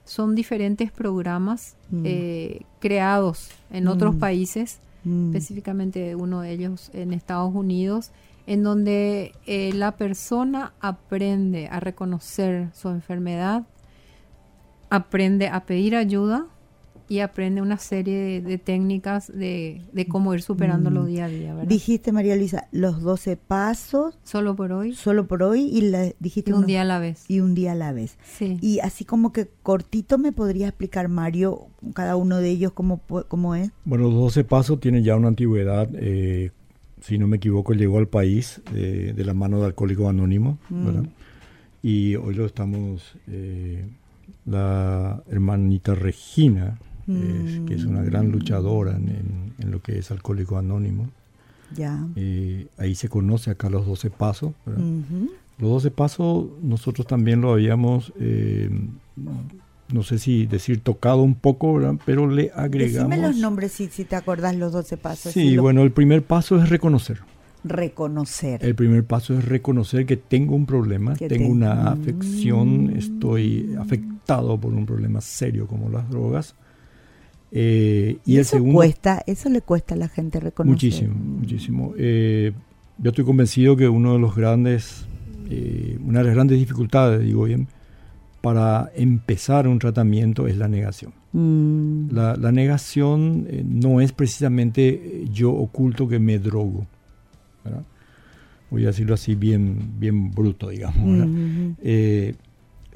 son 0.08 0.34
diferentes 0.36 0.92
programas 0.92 1.76
Mm. 1.92 2.02
eh, 2.06 2.62
creados 2.80 3.50
en 3.72 3.88
otros 3.88 4.16
Mm. 4.16 4.20
países, 4.20 4.80
Mm. 5.04 5.28
específicamente 5.36 6.16
uno 6.16 6.42
de 6.42 6.52
ellos 6.52 6.90
en 6.94 7.14
Estados 7.14 7.54
Unidos, 7.54 8.12
en 8.48 8.64
donde 8.64 9.34
eh, 9.46 9.72
la 9.74 9.92
persona 9.98 10.74
aprende 10.80 11.68
a 11.68 11.80
reconocer 11.80 12.70
su 12.74 12.90
enfermedad, 12.90 13.64
aprende 14.90 15.48
a 15.50 15.62
pedir 15.66 15.96
ayuda 15.96 16.46
y 17.10 17.20
aprende 17.20 17.62
una 17.62 17.78
serie 17.78 18.18
de, 18.18 18.42
de 18.42 18.58
técnicas 18.58 19.32
de, 19.34 19.82
de 19.94 20.06
cómo 20.08 20.34
ir 20.34 20.42
superándolo 20.42 21.04
Mm. 21.04 21.06
día 21.08 21.26
a 21.26 21.30
día, 21.30 21.54
¿verdad? 21.54 21.70
Dijiste, 21.70 22.12
María 22.12 22.36
Luisa, 22.36 22.68
los 22.72 23.02
12 23.02 23.38
pasos 23.38 24.18
Solo 24.24 24.56
por 24.56 24.72
hoy 24.74 24.94
solo 24.94 25.28
por 25.28 25.44
hoy 25.44 25.62
y 25.62 25.82
la, 25.82 26.12
dijiste 26.20 26.52
y 26.52 26.54
un 26.54 26.58
unos- 26.60 26.68
día 26.68 26.82
a 26.82 26.86
la 26.86 27.00
vez. 27.00 27.24
y 27.30 27.40
un 27.40 27.56
día 27.56 27.72
a 27.72 27.76
la 27.76 27.94
vez. 27.94 28.18
Sí. 28.26 28.58
Y 28.62 28.80
así 28.80 29.06
como 29.06 29.32
que 29.32 29.48
cortito 29.64 30.18
me 30.18 30.32
podría 30.32 30.68
explicar, 30.68 31.08
Mario, 31.08 31.68
cada 31.94 32.16
uno 32.16 32.38
de 32.38 32.50
ellos 32.50 32.72
cómo, 32.74 33.00
cómo 33.28 33.56
es. 33.56 33.72
Bueno, 33.86 34.06
los 34.06 34.14
12 34.16 34.44
pasos 34.44 34.80
tienen 34.80 35.04
ya 35.04 35.16
una 35.16 35.30
antigüedad, 35.30 35.88
eh, 35.94 36.52
si 37.02 37.18
no 37.18 37.28
me 37.28 37.38
equivoco, 37.38 37.74
llegó 37.74 38.00
al 38.00 38.08
país 38.08 38.62
eh, 38.76 39.14
de 39.16 39.24
la 39.24 39.34
mano 39.34 39.60
de 39.60 39.68
Alcohólicos 39.68 40.10
Anónimos, 40.10 40.58
Mm. 40.70 40.86
¿verdad? 40.86 41.06
Y 41.84 42.16
hoy 42.16 42.34
lo 42.34 42.46
estamos, 42.46 43.16
eh, 43.28 43.86
la 44.46 45.22
hermanita 45.30 45.94
Regina, 45.96 46.80
Mm. 47.08 47.66
que 47.66 47.74
es 47.76 47.86
una 47.86 48.02
gran 48.04 48.32
luchadora 48.32 48.92
en, 48.96 49.10
en- 49.10 49.54
en 49.60 49.72
lo 49.72 49.82
que 49.82 49.98
es 50.00 50.12
Alcohólicos 50.12 50.60
Anónimos. 50.60 51.10
Ya. 51.76 52.06
Eh, 52.16 52.68
ahí 52.78 52.96
se 52.96 53.10
conoce 53.10 53.50
acá 53.52 53.70
los 53.70 53.86
12 53.86 54.10
pasos. 54.10 54.52
Los 55.60 55.70
12 55.72 55.92
pasos 55.92 56.46
nosotros 56.62 57.08
también 57.08 57.42
lo 57.42 57.52
habíamos, 57.54 58.14
eh, 58.20 58.70
no 59.92 60.04
sé 60.04 60.20
si 60.20 60.46
decir 60.46 60.82
tocado 60.82 61.22
un 61.24 61.34
poco, 61.36 61.74
¿verdad? 61.76 61.96
pero 62.06 62.28
le 62.30 62.52
agregamos... 62.54 63.10
Decime 63.10 63.18
los 63.28 63.38
nombres 63.38 63.72
si, 63.72 63.88
si 63.88 64.04
te 64.06 64.16
acordás 64.16 64.56
los 64.56 64.72
12 64.74 64.98
pasos. 64.98 65.32
Sí, 65.34 65.50
si 65.50 65.56
lo- 65.56 65.64
bueno, 65.64 65.82
el 65.84 65.92
primer 65.92 66.24
paso 66.24 66.62
es 66.62 66.70
reconocer. 66.70 67.20
Reconocer. 67.64 68.64
El 68.64 68.76
primer 68.76 69.04
paso 69.04 69.34
es 69.38 69.44
reconocer 69.46 70.06
que 70.06 70.16
tengo 70.18 70.56
un 70.56 70.66
problema, 70.66 71.16
Que 71.16 71.28
tengo 71.28 71.46
te- 71.46 71.52
una 71.52 71.74
Mm. 71.76 71.88
afección, 71.88 72.94
estoy 72.96 73.76
afectado 73.80 74.58
por 74.58 74.74
un 74.74 74.86
problema 74.86 75.22
serio 75.22 75.68
como 75.68 75.90
las 75.90 76.10
drogas. 76.10 76.56
Eh, 77.52 78.18
y 78.26 78.36
el 78.36 78.42
eso 78.42 78.58
segundo... 78.58 78.76
cuesta, 78.76 79.24
eso 79.26 79.50
le 79.50 79.62
cuesta 79.62 79.96
a 79.96 79.98
la 79.98 80.08
gente 80.08 80.40
reconocer. 80.40 80.74
Muchísimo, 80.74 81.16
muchísimo. 81.16 81.94
Eh, 81.98 82.52
yo 82.98 83.10
estoy 83.10 83.26
convencido 83.26 83.76
que 83.76 83.88
uno 83.88 84.14
de 84.14 84.20
los 84.20 84.36
grandes, 84.36 85.06
eh, 85.50 85.98
una 86.06 86.20
de 86.20 86.26
las 86.26 86.36
grandes 86.36 86.60
dificultades, 86.60 87.22
digo 87.22 87.44
bien, 87.44 87.68
para 88.42 88.92
empezar 88.96 89.68
un 89.68 89.80
tratamiento 89.80 90.48
es 90.48 90.58
la 90.58 90.68
negación. 90.68 91.14
Mm. 91.34 92.10
La, 92.12 92.36
la 92.36 92.52
negación 92.52 93.48
no 93.66 94.02
es 94.02 94.12
precisamente 94.12 95.26
yo 95.32 95.52
oculto 95.52 96.08
que 96.08 96.20
me 96.20 96.40
drogo. 96.40 96.86
¿verdad? 97.64 97.84
Voy 98.70 98.84
a 98.84 98.88
decirlo 98.88 99.14
así 99.14 99.36
bien, 99.36 99.94
bien 99.98 100.32
bruto, 100.32 100.70
digamos. 100.70 101.28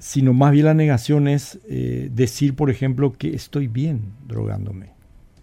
Sino 0.02 0.34
más 0.34 0.52
bien 0.52 0.66
la 0.66 0.74
negación 0.74 1.28
es 1.28 1.60
eh, 1.70 2.10
decir, 2.14 2.56
por 2.56 2.70
ejemplo, 2.72 3.14
que 3.14 3.36
estoy 3.36 3.68
bien 3.68 4.02
drogándome. 4.28 4.88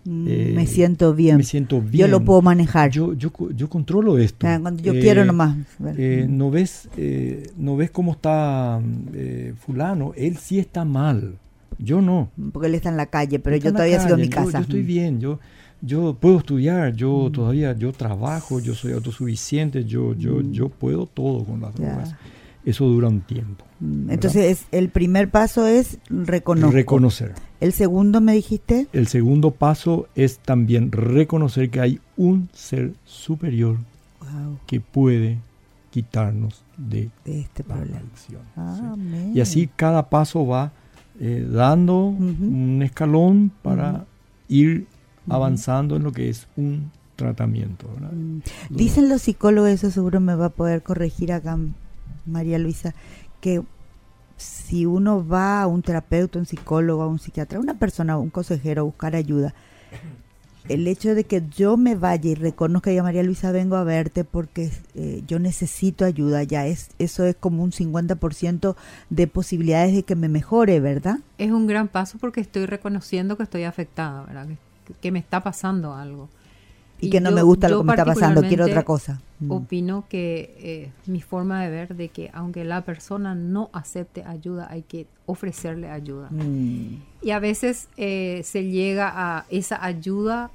Mm, 0.04 0.26
Eh, 0.28 0.52
me 0.54 0.66
siento 0.66 1.14
bien. 1.14 1.36
Me 1.36 1.44
siento 1.44 1.80
bien. 1.80 2.06
Yo 2.06 2.08
lo 2.08 2.24
puedo 2.24 2.42
manejar. 2.42 2.90
Yo, 2.90 3.12
yo, 3.14 3.30
yo 3.54 3.68
controlo 3.68 4.18
esto. 4.18 4.46
Ah, 4.48 4.58
cuando 4.60 4.82
yo 4.82 4.92
Eh, 4.94 5.00
quiero 5.00 5.24
nomás. 5.24 5.56
eh, 5.96 6.26
¿no, 6.28 6.50
ves, 6.50 6.88
eh, 6.96 7.50
¿No 7.56 7.76
ves 7.76 7.90
cómo 7.92 8.12
está 8.12 8.80
eh, 9.14 9.54
fulano? 9.64 10.12
Él 10.16 10.36
sí 10.38 10.58
está 10.58 10.84
mal. 10.84 11.34
Yo 11.78 12.00
no. 12.02 12.30
Porque 12.52 12.66
él 12.66 12.74
está 12.74 12.88
en 12.88 12.96
la 12.96 13.06
calle, 13.06 13.38
pero 13.38 13.54
Está 13.54 13.68
yo 13.68 13.72
todavía 13.74 14.00
sigo 14.00 14.14
en 14.14 14.20
mi 14.22 14.28
yo- 14.28 14.34
casa. 14.34 14.48
Mm. 14.58 14.62
Yo, 14.62 14.66
estoy 14.66 14.82
bien. 14.82 15.20
Yo, 15.20 15.38
yo 15.82 16.16
puedo 16.18 16.38
estudiar. 16.38 16.94
Yo 16.94 17.30
todavía 17.32 17.72
yo 17.74 17.92
trabajo. 17.92 18.58
Yo 18.58 18.74
soy 18.74 18.92
autosuficiente. 18.92 19.84
Yo, 19.84 20.14
yo, 20.14 20.36
Mm. 20.42 20.50
yo 20.52 20.68
puedo 20.70 21.06
todo 21.06 21.44
con 21.44 21.60
las 21.60 21.72
drogas. 21.74 22.14
Eso 22.68 22.84
dura 22.86 23.08
un 23.08 23.22
tiempo. 23.22 23.64
Entonces, 23.80 24.60
es, 24.60 24.66
el 24.72 24.90
primer 24.90 25.30
paso 25.30 25.66
es 25.66 25.98
reconocer. 26.10 26.74
Reconocer. 26.74 27.34
El 27.60 27.72
segundo 27.72 28.20
me 28.20 28.34
dijiste. 28.34 28.88
El 28.92 29.06
segundo 29.08 29.52
paso 29.52 30.06
es 30.14 30.38
también 30.40 30.92
reconocer 30.92 31.70
que 31.70 31.80
hay 31.80 32.00
un 32.18 32.50
ser 32.52 32.92
superior 33.04 33.78
Wow, 34.20 34.58
que 34.66 34.80
puede 34.80 35.38
quitarnos 35.90 36.62
de 36.76 37.08
de 37.24 37.40
este 37.40 37.62
la 37.66 37.74
problema. 37.76 37.98
adicción. 38.00 38.42
sí. 38.54 38.82
Amén. 38.92 39.32
Y 39.34 39.40
así 39.40 39.70
cada 39.74 40.10
paso 40.10 40.46
va 40.46 40.72
eh, 41.18 41.48
dando 41.50 42.04
un 42.04 42.82
escalón 42.82 43.50
para 43.62 44.04
ir 44.48 44.86
avanzando 45.28 45.96
en 45.96 46.02
lo 46.02 46.12
que 46.12 46.28
es 46.28 46.46
un 46.56 46.90
tratamiento. 47.16 47.88
¿verdad? 47.94 48.12
Mm. 48.12 48.40
Dicen 48.70 49.08
los 49.08 49.22
psicólogos, 49.22 49.70
eso 49.70 49.90
seguro 49.90 50.20
me 50.20 50.34
va 50.34 50.46
a 50.46 50.50
poder 50.50 50.82
corregir 50.82 51.32
acá 51.32 51.56
María 52.26 52.58
Luisa, 52.58 52.94
que 53.40 53.62
si 54.36 54.86
uno 54.86 55.26
va 55.26 55.62
a 55.62 55.66
un 55.66 55.82
terapeuta, 55.82 56.38
un 56.38 56.46
psicólogo, 56.46 57.02
a 57.02 57.08
un 57.08 57.18
psiquiatra, 57.18 57.60
una 57.60 57.78
persona, 57.78 58.18
un 58.18 58.30
consejero 58.30 58.82
a 58.82 58.84
buscar 58.84 59.16
ayuda, 59.16 59.54
el 60.68 60.86
hecho 60.86 61.14
de 61.14 61.24
que 61.24 61.42
yo 61.56 61.76
me 61.76 61.94
vaya 61.94 62.30
y 62.30 62.34
reconozca 62.34 62.92
ya 62.92 63.02
María 63.02 63.22
Luisa 63.22 63.52
vengo 63.52 63.76
a 63.76 63.84
verte 63.84 64.24
porque 64.24 64.70
eh, 64.94 65.22
yo 65.26 65.38
necesito 65.38 66.04
ayuda, 66.04 66.42
ya 66.42 66.66
es 66.66 66.90
eso 66.98 67.24
es 67.24 67.36
como 67.36 67.62
un 67.62 67.72
50% 67.72 68.76
de 69.08 69.26
posibilidades 69.26 69.94
de 69.94 70.02
que 70.02 70.14
me 70.14 70.28
mejore, 70.28 70.78
¿verdad? 70.80 71.18
Es 71.38 71.50
un 71.50 71.66
gran 71.66 71.88
paso 71.88 72.18
porque 72.18 72.40
estoy 72.40 72.66
reconociendo 72.66 73.36
que 73.36 73.44
estoy 73.44 73.64
afectada, 73.64 74.24
¿verdad? 74.24 74.46
Que, 74.86 74.94
que 74.94 75.10
me 75.10 75.18
está 75.18 75.42
pasando 75.42 75.94
algo. 75.94 76.28
Y, 77.00 77.10
que 77.10 77.20
no 77.20 77.30
me 77.30 77.42
gusta 77.42 77.68
lo 77.68 77.78
que 77.78 77.84
me 77.84 77.92
está 77.92 78.04
pasando, 78.04 78.42
quiero 78.42 78.66
otra 78.66 78.82
cosa. 78.82 79.20
Mm. 79.40 79.52
Opino 79.52 80.04
que 80.08 80.56
eh, 80.58 80.92
mi 81.06 81.20
forma 81.20 81.62
de 81.62 81.70
ver 81.70 81.94
de 81.94 82.08
que 82.08 82.30
aunque 82.34 82.64
la 82.64 82.82
persona 82.82 83.34
no 83.34 83.70
acepte 83.72 84.24
ayuda, 84.24 84.66
hay 84.70 84.82
que 84.82 85.06
ofrecerle 85.26 85.90
ayuda. 85.90 86.28
Mm. 86.30 87.02
Y 87.22 87.30
a 87.30 87.38
veces 87.38 87.88
eh, 87.96 88.42
se 88.44 88.64
llega 88.64 89.12
a 89.14 89.46
esa 89.50 89.84
ayuda 89.84 90.50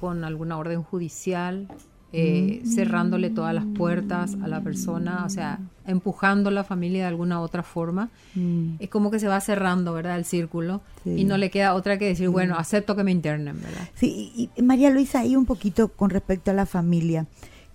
con 0.00 0.24
alguna 0.24 0.58
orden 0.58 0.82
judicial, 0.82 1.68
eh, 2.12 2.62
Mm. 2.64 2.66
cerrándole 2.66 3.28
todas 3.30 3.54
las 3.54 3.64
puertas 3.76 4.36
a 4.42 4.48
la 4.48 4.60
persona, 4.62 5.24
o 5.26 5.28
sea, 5.30 5.58
empujando 5.86 6.48
a 6.48 6.52
la 6.52 6.64
familia 6.64 7.02
de 7.02 7.08
alguna 7.08 7.40
otra 7.40 7.62
forma. 7.62 8.08
Mm. 8.34 8.74
Es 8.78 8.88
como 8.88 9.10
que 9.10 9.18
se 9.20 9.28
va 9.28 9.40
cerrando, 9.40 9.92
¿verdad? 9.92 10.16
El 10.16 10.24
círculo. 10.24 10.80
Sí. 11.04 11.10
Y 11.18 11.24
no 11.24 11.36
le 11.36 11.50
queda 11.50 11.74
otra 11.74 11.98
que 11.98 12.06
decir, 12.06 12.28
bueno, 12.30 12.56
acepto 12.56 12.96
que 12.96 13.04
me 13.04 13.12
internen, 13.12 13.60
¿verdad? 13.60 13.88
Sí, 13.94 14.32
y, 14.34 14.50
y 14.56 14.62
María 14.62 14.88
Luisa, 14.90 15.20
ahí 15.20 15.36
un 15.36 15.44
poquito 15.46 15.88
con 15.88 16.08
respecto 16.10 16.50
a 16.50 16.54
la 16.54 16.64
familia. 16.66 17.26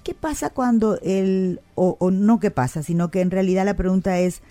¿Qué 0.04 0.14
pasa 0.16 0.50
cuando 0.50 1.00
el, 1.02 1.60
o, 1.76 1.96
o 2.00 2.12
no 2.12 2.40
qué 2.40 2.50
pasa, 2.52 2.82
sino 2.84 3.10
que 3.12 3.22
en 3.22 3.32
realidad 3.32 3.66
la 3.66 3.76
pregunta 3.76 4.20
es, 4.20 4.42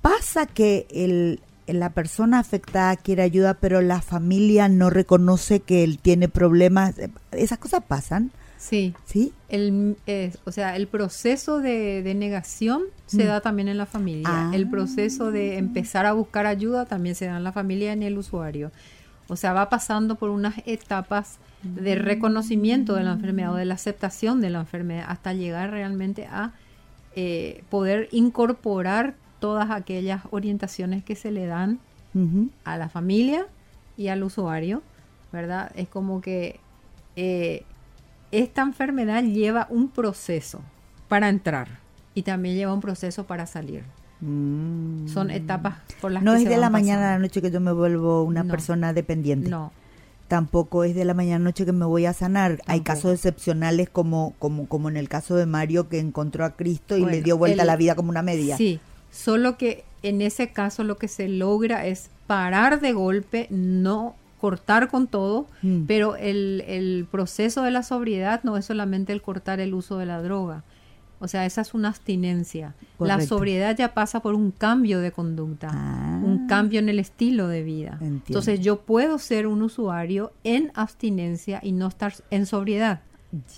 ¿pasa 0.00 0.46
que 0.46 0.86
el, 0.90 1.40
la 1.66 1.90
persona 1.90 2.38
afectada 2.38 2.96
quiere 2.96 3.22
ayuda, 3.22 3.54
pero 3.54 3.80
la 3.80 4.00
familia 4.02 4.68
no 4.68 4.90
reconoce 4.90 5.60
que 5.60 5.84
él 5.84 5.98
tiene 5.98 6.28
problemas? 6.28 6.94
¿Esas 7.32 7.58
cosas 7.58 7.82
pasan? 7.86 8.30
Sí. 8.62 8.94
¿Sí? 9.04 9.32
El, 9.48 9.96
eh, 10.06 10.32
o 10.44 10.52
sea, 10.52 10.76
el 10.76 10.86
proceso 10.86 11.58
de, 11.58 12.02
de 12.04 12.14
negación 12.14 12.82
se 13.06 13.24
Mm. 13.24 13.26
da 13.26 13.40
también 13.40 13.66
en 13.66 13.76
la 13.76 13.86
familia. 13.86 14.28
Ah. 14.30 14.50
El 14.54 14.70
proceso 14.70 15.32
de 15.32 15.58
empezar 15.58 16.06
a 16.06 16.12
buscar 16.12 16.46
ayuda 16.46 16.86
también 16.86 17.16
se 17.16 17.26
da 17.26 17.36
en 17.38 17.42
la 17.42 17.50
familia 17.50 17.90
y 17.90 17.92
en 17.94 18.02
el 18.04 18.16
usuario. 18.18 18.70
O 19.26 19.34
sea, 19.34 19.52
va 19.52 19.68
pasando 19.68 20.14
por 20.14 20.30
unas 20.30 20.54
etapas 20.64 21.38
de 21.64 21.96
reconocimiento 21.96 22.94
de 22.94 23.02
la 23.02 23.12
enfermedad 23.12 23.52
o 23.52 23.56
de 23.56 23.64
la 23.64 23.74
aceptación 23.74 24.40
de 24.40 24.50
la 24.50 24.60
enfermedad 24.60 25.06
hasta 25.08 25.32
llegar 25.32 25.70
realmente 25.72 26.26
a 26.26 26.52
eh, 27.16 27.64
poder 27.68 28.08
incorporar 28.12 29.14
todas 29.40 29.70
aquellas 29.72 30.22
orientaciones 30.30 31.02
que 31.04 31.16
se 31.16 31.30
le 31.32 31.46
dan 31.46 31.80
a 32.64 32.76
la 32.76 32.88
familia 32.88 33.46
y 33.96 34.06
al 34.08 34.22
usuario, 34.22 34.82
¿verdad? 35.32 35.72
Es 35.74 35.88
como 35.88 36.20
que 36.20 36.60
eh, 37.16 37.64
esta 38.32 38.62
enfermedad 38.62 39.22
lleva 39.22 39.66
un 39.70 39.88
proceso 39.88 40.60
para 41.08 41.28
entrar 41.28 41.78
y 42.14 42.22
también 42.22 42.56
lleva 42.56 42.74
un 42.74 42.80
proceso 42.80 43.24
para 43.24 43.46
salir. 43.46 43.84
Mm. 44.20 45.08
Son 45.08 45.30
etapas 45.30 45.76
por 46.00 46.12
las 46.12 46.22
no 46.22 46.32
que 46.32 46.38
es 46.38 46.42
se 46.44 46.48
de 46.48 46.56
la 46.56 46.70
mañana 46.70 47.10
a 47.10 47.12
la 47.14 47.18
noche 47.18 47.42
que 47.42 47.50
yo 47.50 47.60
me 47.60 47.72
vuelvo 47.72 48.22
una 48.22 48.42
No. 48.44 48.50
persona 48.50 48.92
dependiente. 48.92 49.50
No, 49.50 49.72
Tampoco 50.28 50.84
es 50.84 50.94
de 50.94 51.04
la 51.04 51.12
mañana 51.12 51.36
a 51.36 51.38
la 51.40 51.44
noche 51.44 51.66
que 51.66 51.72
me 51.72 51.84
voy 51.84 52.06
a 52.06 52.14
sanar. 52.14 52.62
Hay 52.66 52.80
casos 52.80 53.12
excepcionales 53.12 53.90
como, 53.90 54.32
como, 54.38 54.66
como 54.66 54.88
en 54.88 54.96
el 54.96 55.10
caso 55.10 55.34
de 55.36 55.44
Mario 55.44 55.90
que 55.90 55.98
encontró 55.98 56.46
a 56.46 56.56
Cristo 56.56 56.96
y 56.96 57.04
le 57.04 57.20
dio 57.20 57.36
vuelta 57.36 57.64
a 57.64 57.66
la 57.66 57.76
vida 57.76 57.94
como 57.96 58.08
una 58.08 58.22
media. 58.22 58.56
Sí, 58.56 58.80
solo 59.10 59.58
que 59.58 59.84
en 60.02 60.22
ese 60.22 60.50
caso 60.52 60.84
lo 60.84 60.96
que 60.96 61.08
se 61.08 61.28
logra 61.28 61.86
es 61.86 62.08
parar 62.26 62.80
de 62.80 62.92
golpe, 62.92 63.46
no 63.50 64.14
cortar 64.42 64.88
con 64.88 65.06
todo, 65.06 65.46
Mm. 65.62 65.84
pero 65.86 66.16
el, 66.16 66.64
el 66.66 67.06
proceso 67.10 67.62
de 67.62 67.70
la 67.70 67.84
sobriedad 67.84 68.40
no 68.42 68.56
es 68.56 68.64
solamente 68.66 69.12
el 69.12 69.22
cortar 69.22 69.60
el 69.60 69.72
uso 69.72 69.98
de 69.98 70.06
la 70.06 70.20
droga. 70.20 70.64
O 71.20 71.28
sea, 71.28 71.46
esa 71.46 71.60
es 71.60 71.72
una 71.74 71.88
abstinencia. 71.90 72.74
La 72.98 73.14
Correcto. 73.14 73.26
sobriedad 73.36 73.76
ya 73.78 73.94
pasa 73.94 74.18
por 74.20 74.34
un 74.34 74.50
cambio 74.50 74.98
de 75.00 75.12
conducta, 75.12 75.68
Ah. 75.70 76.20
un 76.24 76.48
cambio 76.48 76.80
en 76.80 76.88
el 76.88 76.98
estilo 76.98 77.46
de 77.46 77.62
vida. 77.62 77.92
Entiendo. 78.00 78.24
Entonces 78.26 78.58
yo 78.60 78.80
puedo 78.80 79.18
ser 79.20 79.46
un 79.46 79.62
usuario 79.62 80.32
en 80.42 80.72
abstinencia 80.74 81.60
y 81.62 81.70
no 81.70 81.86
estar 81.86 82.12
en 82.30 82.44
sobriedad. 82.46 83.02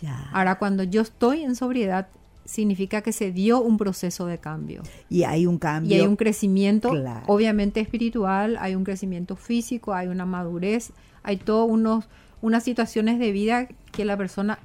Ya. 0.02 0.28
Ahora, 0.34 0.58
cuando 0.58 0.82
yo 0.82 1.00
estoy 1.00 1.40
en 1.42 1.56
sobriedad, 1.56 2.08
significa 2.44 3.00
que 3.02 3.12
se 3.12 3.32
dio 3.32 3.60
un 3.60 3.76
proceso 3.78 4.26
de 4.26 4.38
cambio. 4.38 4.82
Y 5.08 5.22
hay 5.24 5.46
un 5.46 5.58
cambio. 5.58 5.96
Y 5.96 6.00
hay 6.00 6.06
un 6.06 6.16
crecimiento, 6.16 6.90
Claro. 6.90 7.22
obviamente 7.26 7.80
espiritual, 7.80 8.56
hay 8.60 8.74
un 8.74 8.84
crecimiento 8.84 9.36
físico, 9.36 9.94
hay 9.94 10.08
una 10.08 10.26
madurez, 10.26 10.92
hay 11.22 11.36
todos 11.38 11.70
unos 11.70 12.04
unas 12.42 12.62
situaciones 12.62 13.18
de 13.18 13.32
vida 13.32 13.68
que 13.90 14.04
la 14.04 14.18
persona 14.18 14.58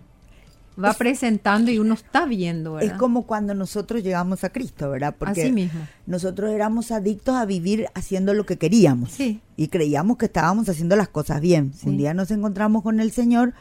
va 0.82 0.94
presentando 0.94 1.72
y 1.72 1.80
uno 1.80 1.94
está 1.94 2.26
viendo, 2.26 2.80
es 2.80 2.92
como 2.94 3.24
cuando 3.24 3.54
nosotros 3.54 4.04
llegamos 4.04 4.44
a 4.44 4.50
Cristo, 4.50 4.90
¿verdad? 4.90 5.16
Porque 5.18 5.44
Así 5.44 5.52
mismo. 5.52 5.80
nosotros 6.06 6.52
éramos 6.52 6.92
adictos 6.92 7.36
a 7.36 7.46
vivir 7.46 7.88
haciendo 7.96 8.34
lo 8.34 8.46
que 8.46 8.58
queríamos. 8.58 9.12
Sí. 9.12 9.42
Y 9.58 9.68
creíamos 9.70 10.18
que 10.18 10.26
estábamos 10.26 10.68
haciendo 10.70 10.96
las 10.96 11.10
cosas 11.10 11.42
bien. 11.42 11.74
Sí. 11.74 11.88
Un 11.90 11.98
día 11.98 12.14
nos 12.14 12.32
encontramos 12.32 12.84
con 12.84 13.00
el 13.00 13.12
Señor, 13.12 13.54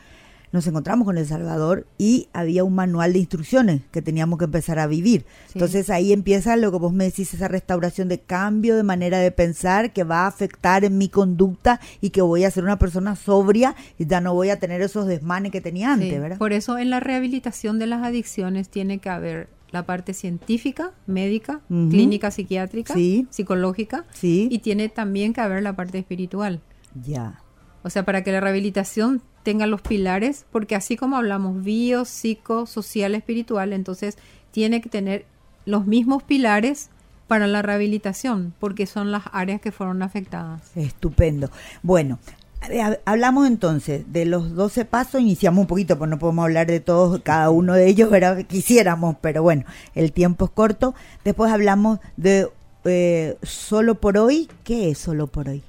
nos 0.53 0.67
encontramos 0.67 1.05
con 1.05 1.19
el 1.19 1.27
Salvador 1.27 1.87
y 1.99 2.29
había 2.33 2.65
un 2.65 2.75
manual 2.75 3.13
de 3.13 3.19
instrucciones 3.19 3.83
que 3.91 4.03
teníamos 4.03 4.39
que 4.39 4.47
empezar 4.47 4.79
a 4.79 4.87
vivir. 4.87 5.25
Sí. 5.47 5.53
Entonces 5.55 5.91
ahí 5.91 6.13
empieza 6.13 6.57
lo 6.57 6.71
que 6.73 6.79
vos 6.79 6.93
me 6.93 7.05
decís, 7.05 7.35
esa 7.35 7.49
restauración 7.49 8.09
de 8.09 8.21
cambio 8.21 8.77
de 8.77 8.83
manera 8.83 9.19
de 9.19 9.31
pensar 9.31 9.93
que 9.93 10.05
va 10.05 10.21
a 10.25 10.27
afectar 10.29 10.85
en 10.85 10.97
mi 10.99 11.09
conducta 11.09 11.81
y 12.01 12.11
que 12.11 12.23
voy 12.23 12.45
a 12.45 12.51
ser 12.51 12.65
una 12.65 12.79
persona 12.79 13.17
sobria 13.17 13.75
y 13.99 14.07
ya 14.07 14.21
no 14.21 14.35
voy 14.35 14.51
a 14.51 14.59
tener 14.59 14.81
esos 14.83 15.07
desmanes 15.07 15.53
que 15.53 15.61
tenía 15.61 15.93
antes, 15.93 16.11
Sí, 16.13 16.19
¿verdad? 16.19 16.39
Por 16.39 16.53
eso 16.53 16.79
en 16.79 16.91
la 16.91 17.01
rehabilitación 17.01 17.79
de 17.79 17.87
las 17.87 18.03
adicciones 18.03 18.69
tiene 18.69 18.99
que 18.99 19.11
haber 19.11 19.49
la 19.71 19.85
parte 19.85 20.15
científica, 20.15 20.93
médica, 21.07 21.61
clínica 21.69 22.31
psiquiátrica, 22.31 22.95
Sí. 22.95 23.27
psicológica 23.29 24.07
Sí, 24.15 24.49
y 24.51 24.61
tiene 24.61 24.89
también 24.89 25.35
que 25.35 25.43
haber 25.43 25.63
la 25.63 25.77
parte 25.77 25.99
espiritual. 25.99 26.61
ya. 27.05 27.43
O 27.85 27.91
sea, 27.91 28.05
para 28.05 28.25
que 28.25 28.33
la 28.33 28.41
rehabilitación 28.41 29.23
tenga 29.49 29.67
los 29.67 29.81
pilares, 29.81 30.45
porque 30.53 30.75
así 30.77 30.95
como 30.99 31.17
hablamos 31.17 31.65
bio, 31.65 32.05
psico, 32.05 32.67
social, 32.67 33.15
espiritual, 33.15 33.73
entonces 33.73 34.19
tiene 34.51 34.83
que 34.83 34.91
tener 34.91 35.25
los 35.65 35.87
mismos 35.87 36.23
pilares 36.23 36.91
para 37.29 37.47
la 37.47 37.63
rehabilitación, 37.63 38.53
porque 38.61 38.85
son 38.85 39.11
las 39.11 39.23
áreas 39.33 39.63
que 39.63 39.73
fueron 39.73 40.03
afectadas. 40.03 40.61
Estupendo. 40.77 41.51
Bueno, 41.83 42.19
ha- 42.61 42.99
hablamos 43.07 43.47
entonces 43.47 44.05
de 44.13 44.27
los 44.27 44.55
12 44.55 44.85
pasos, 44.85 45.23
iniciamos 45.23 45.63
un 45.63 45.67
poquito, 45.67 45.97
pues 45.97 46.11
no 46.11 46.19
podemos 46.19 46.45
hablar 46.45 46.67
de 46.67 46.81
todos, 46.81 47.23
cada 47.23 47.49
uno 47.49 47.73
de 47.73 47.87
ellos, 47.89 48.11
¿verdad? 48.11 48.45
Quisiéramos, 48.49 49.17
pero 49.23 49.43
bueno, 49.43 49.65
el 49.95 50.13
tiempo 50.13 50.45
es 50.45 50.51
corto. 50.51 50.95
Después 51.25 51.51
hablamos 51.51 52.01
de 52.19 52.49
eh, 52.85 53.39
solo 53.43 53.95
por 53.95 54.19
hoy. 54.19 54.47
¿Qué 54.63 54.91
es 54.91 54.99
solo 54.99 55.27
por 55.27 55.49
hoy? 55.49 55.63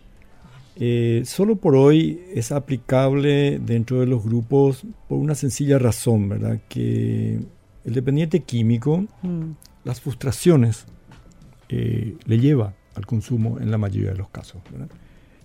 Eh, 0.82 1.24
solo 1.26 1.58
por 1.58 1.76
hoy 1.76 2.22
es 2.34 2.54
aplicable 2.54 3.60
dentro 3.60 4.00
de 4.00 4.06
los 4.06 4.24
grupos 4.24 4.86
por 5.10 5.18
una 5.18 5.36
sencilla 5.36 5.78
razón, 5.78 6.30
¿verdad? 6.30 6.62
Que 6.70 7.38
el 7.84 7.94
dependiente 7.94 8.40
químico, 8.42 9.06
Mm, 9.22 9.52
las 9.84 10.00
frustraciones 10.00 10.86
eh, 11.68 12.16
le 12.26 12.40
lleva 12.40 12.74
al 12.96 13.06
consumo 13.06 13.60
en 13.60 13.72
la 13.72 13.78
mayoría 13.78 14.12
de 14.12 14.18
los 14.18 14.30
casos, 14.30 14.62
¿verdad? 14.72 14.88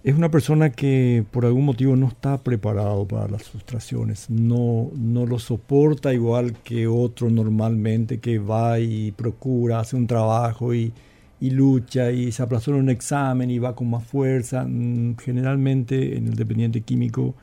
Es 0.05 0.15
una 0.15 0.31
persona 0.31 0.71
que 0.71 1.25
por 1.31 1.47
algún 1.47 1.65
motivo 1.65 1.97
no 1.97 2.09
está 2.09 2.39
preparado 2.39 3.07
para 3.09 3.27
las 3.27 3.45
frustraciones, 3.45 4.31
no, 4.31 4.91
no 4.95 5.27
lo 5.27 5.39
soporta 5.39 6.13
igual 6.13 6.53
que 6.63 6.87
otro 6.87 7.31
normalmente 7.31 8.21
que 8.21 8.39
va 8.39 8.79
y 8.79 9.13
procura, 9.13 9.81
hace 9.81 9.97
un 9.97 10.07
trabajo 10.07 10.75
y, 10.75 10.93
y 11.41 11.51
lucha 11.51 12.11
y 12.11 12.33
se 12.33 12.43
aplazó 12.43 12.71
en 12.73 12.79
un 12.79 12.89
examen 12.91 13.51
y 13.51 13.59
va 13.59 13.75
con 13.75 13.91
más 13.91 14.05
fuerza. 14.05 14.65
Mm, 14.65 15.17
Generalmente 15.19 16.17
en 16.17 16.29
el 16.29 16.35
dependiente 16.35 16.81
químico 16.81 17.35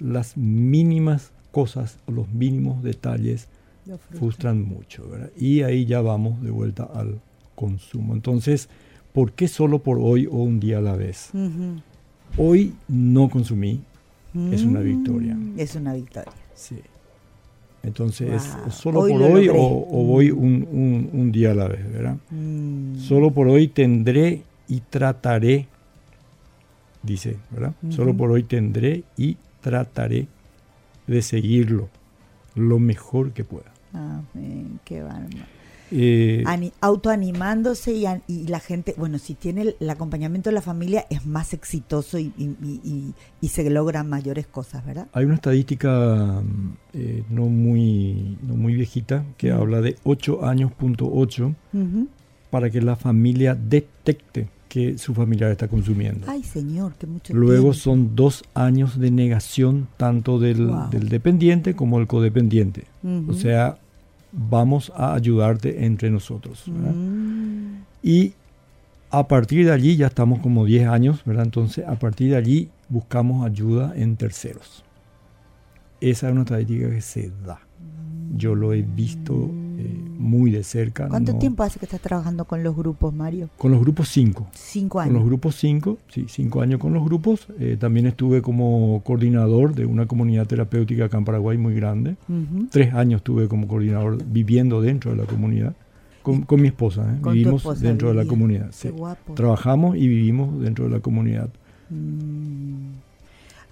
las 0.00 0.36
mínimas 0.36 1.30
cosas 1.50 1.98
o 2.06 2.12
los 2.12 2.28
mínimos 2.32 2.82
detalles 2.82 3.48
frustran 4.10 4.62
mucho, 4.62 5.08
¿verdad? 5.08 5.30
Y 5.36 5.62
ahí 5.62 5.84
ya 5.86 6.00
vamos 6.00 6.40
de 6.42 6.50
vuelta 6.50 6.84
al 6.84 7.20
consumo. 7.54 8.14
Entonces, 8.14 8.68
¿por 9.12 9.32
qué 9.32 9.48
solo 9.48 9.80
por 9.80 9.98
hoy 10.00 10.26
o 10.26 10.36
un 10.36 10.60
día 10.60 10.78
a 10.78 10.80
la 10.82 10.96
vez? 10.96 11.30
Hoy 12.36 12.72
no 12.88 13.28
consumí, 13.28 13.80
Es 14.50 14.64
una 14.64 14.80
Mm, 14.80 14.84
victoria. 14.84 15.38
Es 15.58 15.74
una 15.76 15.92
victoria. 15.92 16.32
sí. 16.54 16.76
Entonces, 17.82 18.48
Wow. 18.62 18.70
solo 18.70 19.00
Hoy 19.00 19.12
por 19.12 19.22
hoy 19.22 19.48
o, 19.48 19.54
voy 19.54 20.30
un, 20.30 20.66
un- 20.70 21.10
un 21.12 21.32
día 21.32 21.50
a 21.50 21.54
la 21.54 21.66
vez, 21.68 21.90
¿verdad? 21.92 22.16
Mm, 22.30 22.96
Solo 22.96 23.32
por 23.32 23.48
hoy 23.48 23.68
tendré 23.68 24.42
y 24.68 24.80
trataré, 24.80 25.66
dice, 27.02 27.36
¿verdad? 27.50 27.72
Solo 27.88 28.14
por 28.16 28.30
hoy 28.30 28.44
tendré 28.44 29.02
y 29.16 29.36
trataré 29.60 30.26
de 31.06 31.22
seguirlo 31.22 31.88
lo 32.54 32.78
mejor 32.78 33.32
que 33.32 33.44
pueda. 33.44 33.72
amén, 33.92 34.78
qué 34.84 35.02
bárbaro. 35.02 35.28
Eh, 35.94 36.42
Ani- 36.46 36.72
autoanimándose 36.80 37.92
y, 38.26 38.46
la 38.48 38.60
gente, 38.60 38.94
bueno, 38.96 39.18
si 39.18 39.34
tiene 39.34 39.74
el, 39.78 39.90
acompañamiento 39.90 40.48
de 40.50 40.54
la 40.54 40.62
familia 40.62 41.04
es 41.10 41.26
más 41.26 41.52
exitoso 41.52 42.18
y, 42.18 42.32
y- 42.38 43.48
se 43.48 43.68
logran 43.68 44.08
mayores 44.08 44.46
cosas, 44.46 44.84
¿verdad? 44.86 45.08
Hay 45.12 45.26
una 45.26 45.34
estadística 45.34 46.40
mm, 46.42 46.72
eh, 46.94 47.22
no, 47.28 47.42
muy, 47.46 48.38
no 48.42 48.54
muy 48.56 48.74
viejita 48.74 49.24
que 49.36 49.50
habla 49.52 49.82
de 49.82 49.96
8 50.04 50.46
años 50.46 50.72
punto 50.72 51.10
8 51.12 51.54
Ujú. 51.74 52.08
para 52.50 52.70
que 52.70 52.80
la 52.80 52.96
familia 52.96 53.54
detecte 53.54 54.48
que 54.70 54.96
su 54.96 55.12
familiar 55.12 55.50
está 55.50 55.68
consumiendo. 55.68 56.26
Ay, 56.30 56.42
señor, 56.42 56.94
que 56.94 57.06
mucho 57.06 57.34
Luego 57.34 57.72
tiempo. 57.72 57.78
son 57.78 58.16
dos 58.16 58.42
años 58.54 58.98
de 58.98 59.10
negación 59.10 59.86
tanto 59.98 60.38
del, 60.38 60.66
Wow. 60.68 60.88
del 60.88 61.10
dependiente 61.10 61.74
como 61.74 61.98
del 61.98 62.06
codependiente. 62.06 62.84
O 63.28 63.34
sea, 63.34 63.76
vamos 64.32 64.92
a 64.96 65.14
ayudarte 65.14 65.84
entre 65.84 66.10
nosotros. 66.10 66.64
Mm, 66.66 67.82
Y 68.02 68.32
a 69.10 69.28
partir 69.28 69.66
de 69.66 69.72
allí, 69.72 69.96
ya 69.96 70.06
estamos 70.08 70.40
como 70.40 70.64
10 70.64 70.88
años, 70.88 71.22
¿verdad? 71.24 71.44
Entonces, 71.44 71.86
a 71.86 71.96
partir 71.96 72.30
de 72.30 72.36
allí 72.36 72.70
buscamos 72.88 73.46
ayuda 73.46 73.92
en 73.94 74.16
terceros. 74.16 74.84
Esa 76.00 76.26
es 76.28 76.32
una 76.32 76.42
estadística 76.42 76.90
que 76.90 77.00
se 77.00 77.30
da. 77.46 77.60
Yo 78.34 78.54
lo 78.54 78.72
he 78.72 78.82
visto 78.82 79.50
eh, 79.78 79.96
muy 80.18 80.50
de 80.50 80.62
cerca. 80.64 81.08
¿Cuánto 81.08 81.32
no- 81.32 81.38
tiempo 81.38 81.62
hace 81.62 81.78
que 81.78 81.86
estás 81.86 82.00
trabajando 82.00 82.44
con 82.44 82.62
los 82.62 82.76
grupos, 82.76 83.12
Mario? 83.14 83.48
Con 83.58 83.72
los 83.72 83.80
grupos 83.80 84.08
5. 84.08 84.48
Cinco 84.52 84.98
Con 84.98 85.08
los 85.08 85.16
años. 85.16 85.26
grupos 85.26 85.56
5, 85.56 85.98
sí, 86.08 86.26
5 86.28 86.60
años 86.62 86.80
con 86.80 86.92
los 86.92 87.04
grupos. 87.04 87.46
Eh, 87.58 87.76
también 87.78 88.06
estuve 88.06 88.42
como 88.42 89.02
coordinador 89.04 89.74
de 89.74 89.86
una 89.86 90.06
comunidad 90.06 90.46
terapéutica 90.46 91.06
acá 91.06 91.18
en 91.18 91.24
Paraguay 91.24 91.58
muy 91.58 91.74
grande. 91.74 92.16
Tres 92.70 92.94
años 92.94 93.18
estuve 93.20 93.48
como 93.48 93.66
coordinador 93.68 94.18
viviendo 94.24 94.80
dentro 94.80 95.10
de 95.12 95.16
la 95.16 95.24
comunidad. 95.24 95.74
Con, 96.22 96.42
con 96.42 96.60
mi 96.60 96.68
esposa, 96.68 97.02
¿eh? 97.02 97.20
Con 97.20 97.32
vivimos 97.34 97.62
esposa 97.62 97.80
dentro 97.84 98.08
de 98.08 98.14
la 98.14 98.24
comunidad. 98.26 98.66
Qué 98.66 98.72
sí. 98.72 98.88
guapo. 98.90 99.34
Trabajamos 99.34 99.96
y 99.96 100.06
vivimos 100.06 100.60
dentro 100.60 100.84
de 100.84 100.90
la 100.92 101.00
comunidad. 101.00 101.48
Mm. 101.90 102.92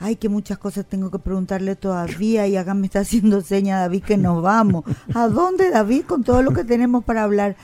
Ay, 0.03 0.17
que 0.17 0.31
muchas 0.31 0.57
cosas 0.57 0.87
tengo 0.87 1.11
que 1.11 1.19
preguntarle 1.19 1.77
todavía 1.77 2.47
y 2.47 2.57
acá 2.57 2.73
me 2.73 2.87
está 2.87 3.01
haciendo 3.01 3.43
seña 3.43 3.79
David 3.79 4.03
que 4.03 4.17
nos 4.17 4.43
vamos. 4.43 4.85
¿A 5.15 5.29
dónde 5.29 5.71
David 5.71 6.05
con 6.07 6.25
todo 6.25 6.43
lo 6.43 6.53
que 6.53 6.65
tenemos 6.65 7.05
para 7.05 7.23
hablar? 7.23 7.55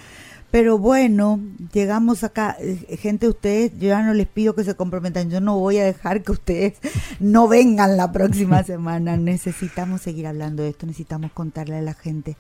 Pero 0.51 0.79
bueno, 0.79 1.41
llegamos 1.73 2.25
acá. 2.25 2.57
Eh, 2.61 2.99
Gente, 3.01 3.27
ustedes, 3.27 3.73
yo 3.79 3.89
ya 3.89 4.03
no 4.03 4.13
les 4.13 4.27
pido 4.27 4.55
que 4.55 4.65
se 4.65 4.75
comprometan. 4.75 5.31
Yo 5.31 5.41
no 5.41 5.59
voy 5.59 5.79
a 5.79 5.85
dejar 5.85 6.23
que 6.23 6.33
ustedes 6.33 6.75
no 7.21 7.49
vengan 7.49 7.97
la 7.97 8.13
próxima 8.13 8.63
semana. 8.65 9.17
Necesitamos 9.17 10.03
seguir 10.03 10.27
hablando 10.27 10.63
de 10.63 10.69
esto, 10.69 10.87
necesitamos 10.87 11.33
contarle 11.33 11.77
a 11.77 11.83
la 11.83 11.95
gente 11.95 12.37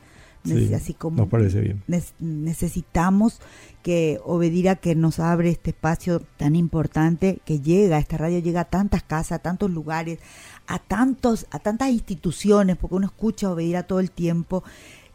así 0.75 0.95
como 0.95 1.19
nos 1.19 1.29
parece 1.29 1.61
bien. 1.61 1.83
necesitamos 2.19 3.41
que 3.83 4.21
Obedira 4.25 4.77
que 4.77 4.95
nos 4.95 5.21
abre 5.21 5.51
este 5.51 5.71
espacio 5.71 6.21
tan 6.37 6.57
importante, 6.57 7.41
que 7.45 7.61
llega, 7.61 7.99
esta 7.99 8.17
radio 8.17 8.41
llega 8.41 8.63
a 8.63 8.65
tantas 8.65 9.03
casas, 9.03 9.33
a 9.33 9.39
tantos 9.39 9.71
lugares, 9.71 10.19
a 10.67 10.79
tantos, 10.79 11.47
a 11.51 11.59
tantas 11.59 11.91
instituciones, 11.91 12.77
porque 12.77 12.97
uno 12.97 13.07
escucha 13.07 13.51
Obedira 13.51 13.85
todo 13.85 14.01
el 14.01 14.11
tiempo 14.11 14.65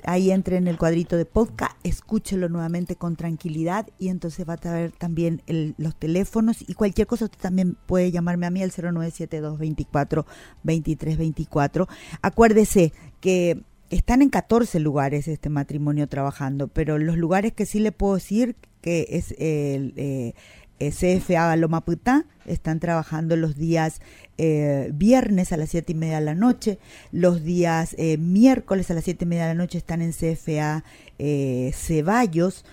ahí 0.04 0.30
entre 0.30 0.56
en 0.56 0.68
el 0.68 0.78
cuadrito 0.78 1.16
de 1.16 1.24
podcast, 1.24 1.76
escúchelo 1.82 2.48
nuevamente 2.48 2.96
con 2.96 3.16
tranquilidad 3.16 3.88
y 3.98 4.08
entonces 4.08 4.48
va 4.48 4.54
a 4.54 4.58
traer 4.58 4.92
también 4.92 5.42
los 5.76 5.96
teléfonos 5.96 6.64
y 6.66 6.74
cualquier 6.74 7.06
cosa 7.06 7.26
usted 7.26 7.40
también 7.40 7.76
puede 7.86 8.10
llamarme 8.10 8.46
a 8.46 8.50
mí 8.50 8.62
al 8.62 8.70
097224 8.70 10.26
2324. 10.62 11.88
Acuérdese 12.22 12.92
que 13.20 13.62
están 13.90 14.22
en 14.22 14.30
14 14.30 14.80
lugares 14.80 15.28
este 15.28 15.48
matrimonio 15.48 16.08
trabajando, 16.08 16.68
pero 16.68 16.98
los 16.98 17.16
lugares 17.16 17.52
que 17.52 17.66
sí 17.66 17.80
le 17.80 17.92
puedo 17.92 18.14
decir 18.14 18.56
que 18.80 19.06
es 19.10 19.34
el, 19.38 19.94
eh, 19.96 20.34
CFA 20.78 21.56
Loma 21.56 21.84
Putá, 21.84 22.26
están 22.46 22.78
trabajando 22.78 23.36
los 23.36 23.56
días 23.56 24.00
eh, 24.38 24.90
viernes 24.94 25.52
a 25.52 25.56
las 25.56 25.70
siete 25.70 25.92
y 25.92 25.94
media 25.96 26.20
de 26.20 26.24
la 26.24 26.34
noche, 26.34 26.78
los 27.10 27.42
días 27.42 27.94
eh, 27.98 28.16
miércoles 28.16 28.90
a 28.90 28.94
las 28.94 29.04
siete 29.04 29.24
y 29.24 29.28
media 29.28 29.48
de 29.48 29.54
la 29.54 29.60
noche 29.60 29.78
están 29.78 30.02
en 30.02 30.12
CFA 30.12 30.84
eh, 31.18 31.72
Ceballos. 31.74 32.64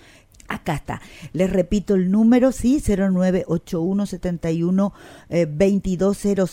Acá 0.48 0.74
está. 0.74 1.00
Les 1.32 1.50
repito 1.50 1.94
el 1.94 2.10
número, 2.10 2.52
sí, 2.52 2.82
098171 2.84 4.92
2200 5.28 6.50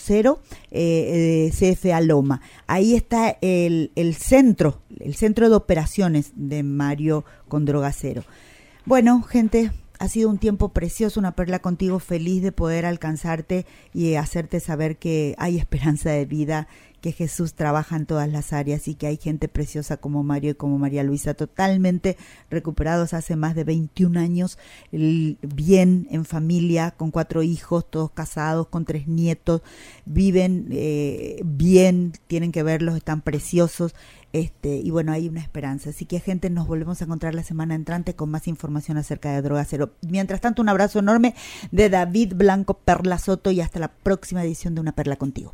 CFA 1.51 2.01
Loma. 2.01 2.41
Ahí 2.67 2.95
está 2.95 3.37
el, 3.41 3.91
el 3.95 4.15
centro, 4.15 4.81
el 4.99 5.15
centro 5.15 5.49
de 5.49 5.55
operaciones 5.55 6.31
de 6.35 6.63
Mario 6.63 7.25
con 7.47 7.65
Drogacero. 7.65 8.23
Bueno, 8.85 9.21
gente, 9.21 9.71
ha 9.99 10.09
sido 10.09 10.29
un 10.29 10.37
tiempo 10.37 10.69
precioso, 10.69 11.19
una 11.19 11.35
perla 11.35 11.59
contigo, 11.59 11.99
feliz 11.99 12.43
de 12.43 12.51
poder 12.51 12.85
alcanzarte 12.85 13.65
y 13.93 14.15
hacerte 14.15 14.59
saber 14.59 14.97
que 14.97 15.35
hay 15.37 15.57
esperanza 15.57 16.11
de 16.11 16.25
vida, 16.25 16.67
que 17.03 17.11
Jesús 17.11 17.53
trabaja 17.53 17.97
en 17.97 18.05
todas 18.05 18.31
las 18.31 18.53
áreas 18.53 18.87
y 18.87 18.95
que 18.95 19.07
hay 19.07 19.17
gente 19.17 19.49
preciosa 19.49 19.97
como 19.97 20.23
Mario 20.23 20.51
y 20.51 20.53
como 20.55 20.77
María 20.77 21.03
Luisa, 21.03 21.33
totalmente 21.33 22.15
recuperados 22.49 23.13
hace 23.13 23.35
más 23.35 23.55
de 23.55 23.65
21 23.65 24.17
años, 24.17 24.57
bien 24.89 26.07
en 26.09 26.23
familia, 26.23 26.91
con 26.91 27.11
cuatro 27.11 27.43
hijos, 27.43 27.91
todos 27.91 28.09
casados, 28.11 28.67
con 28.67 28.85
tres 28.85 29.09
nietos, 29.09 29.63
viven 30.05 30.67
eh, 30.71 31.41
bien, 31.43 32.13
tienen 32.27 32.53
que 32.53 32.63
verlos, 32.63 32.95
están 32.95 33.19
preciosos 33.19 33.93
este, 34.31 34.77
y 34.77 34.89
bueno, 34.89 35.11
hay 35.11 35.27
una 35.27 35.41
esperanza. 35.41 35.89
Así 35.89 36.05
que, 36.05 36.21
gente, 36.21 36.49
nos 36.49 36.67
volvemos 36.67 37.01
a 37.01 37.03
encontrar 37.03 37.35
la 37.35 37.43
semana 37.43 37.75
entrante 37.75 38.15
con 38.15 38.31
más 38.31 38.47
información 38.47 38.97
acerca 38.97 39.33
de 39.33 39.41
Droga 39.41 39.65
Cero. 39.65 39.91
Mientras 40.07 40.39
tanto, 40.39 40.61
un 40.61 40.69
abrazo 40.69 40.99
enorme 40.99 41.35
de 41.71 41.89
David 41.89 42.33
Blanco 42.33 42.75
Perla 42.75 43.17
Soto 43.17 43.51
y 43.51 43.59
hasta 43.59 43.79
la 43.79 43.89
próxima 43.89 44.41
edición 44.41 44.73
de 44.73 44.79
Una 44.79 44.93
Perla 44.93 45.17
Contigo. 45.17 45.53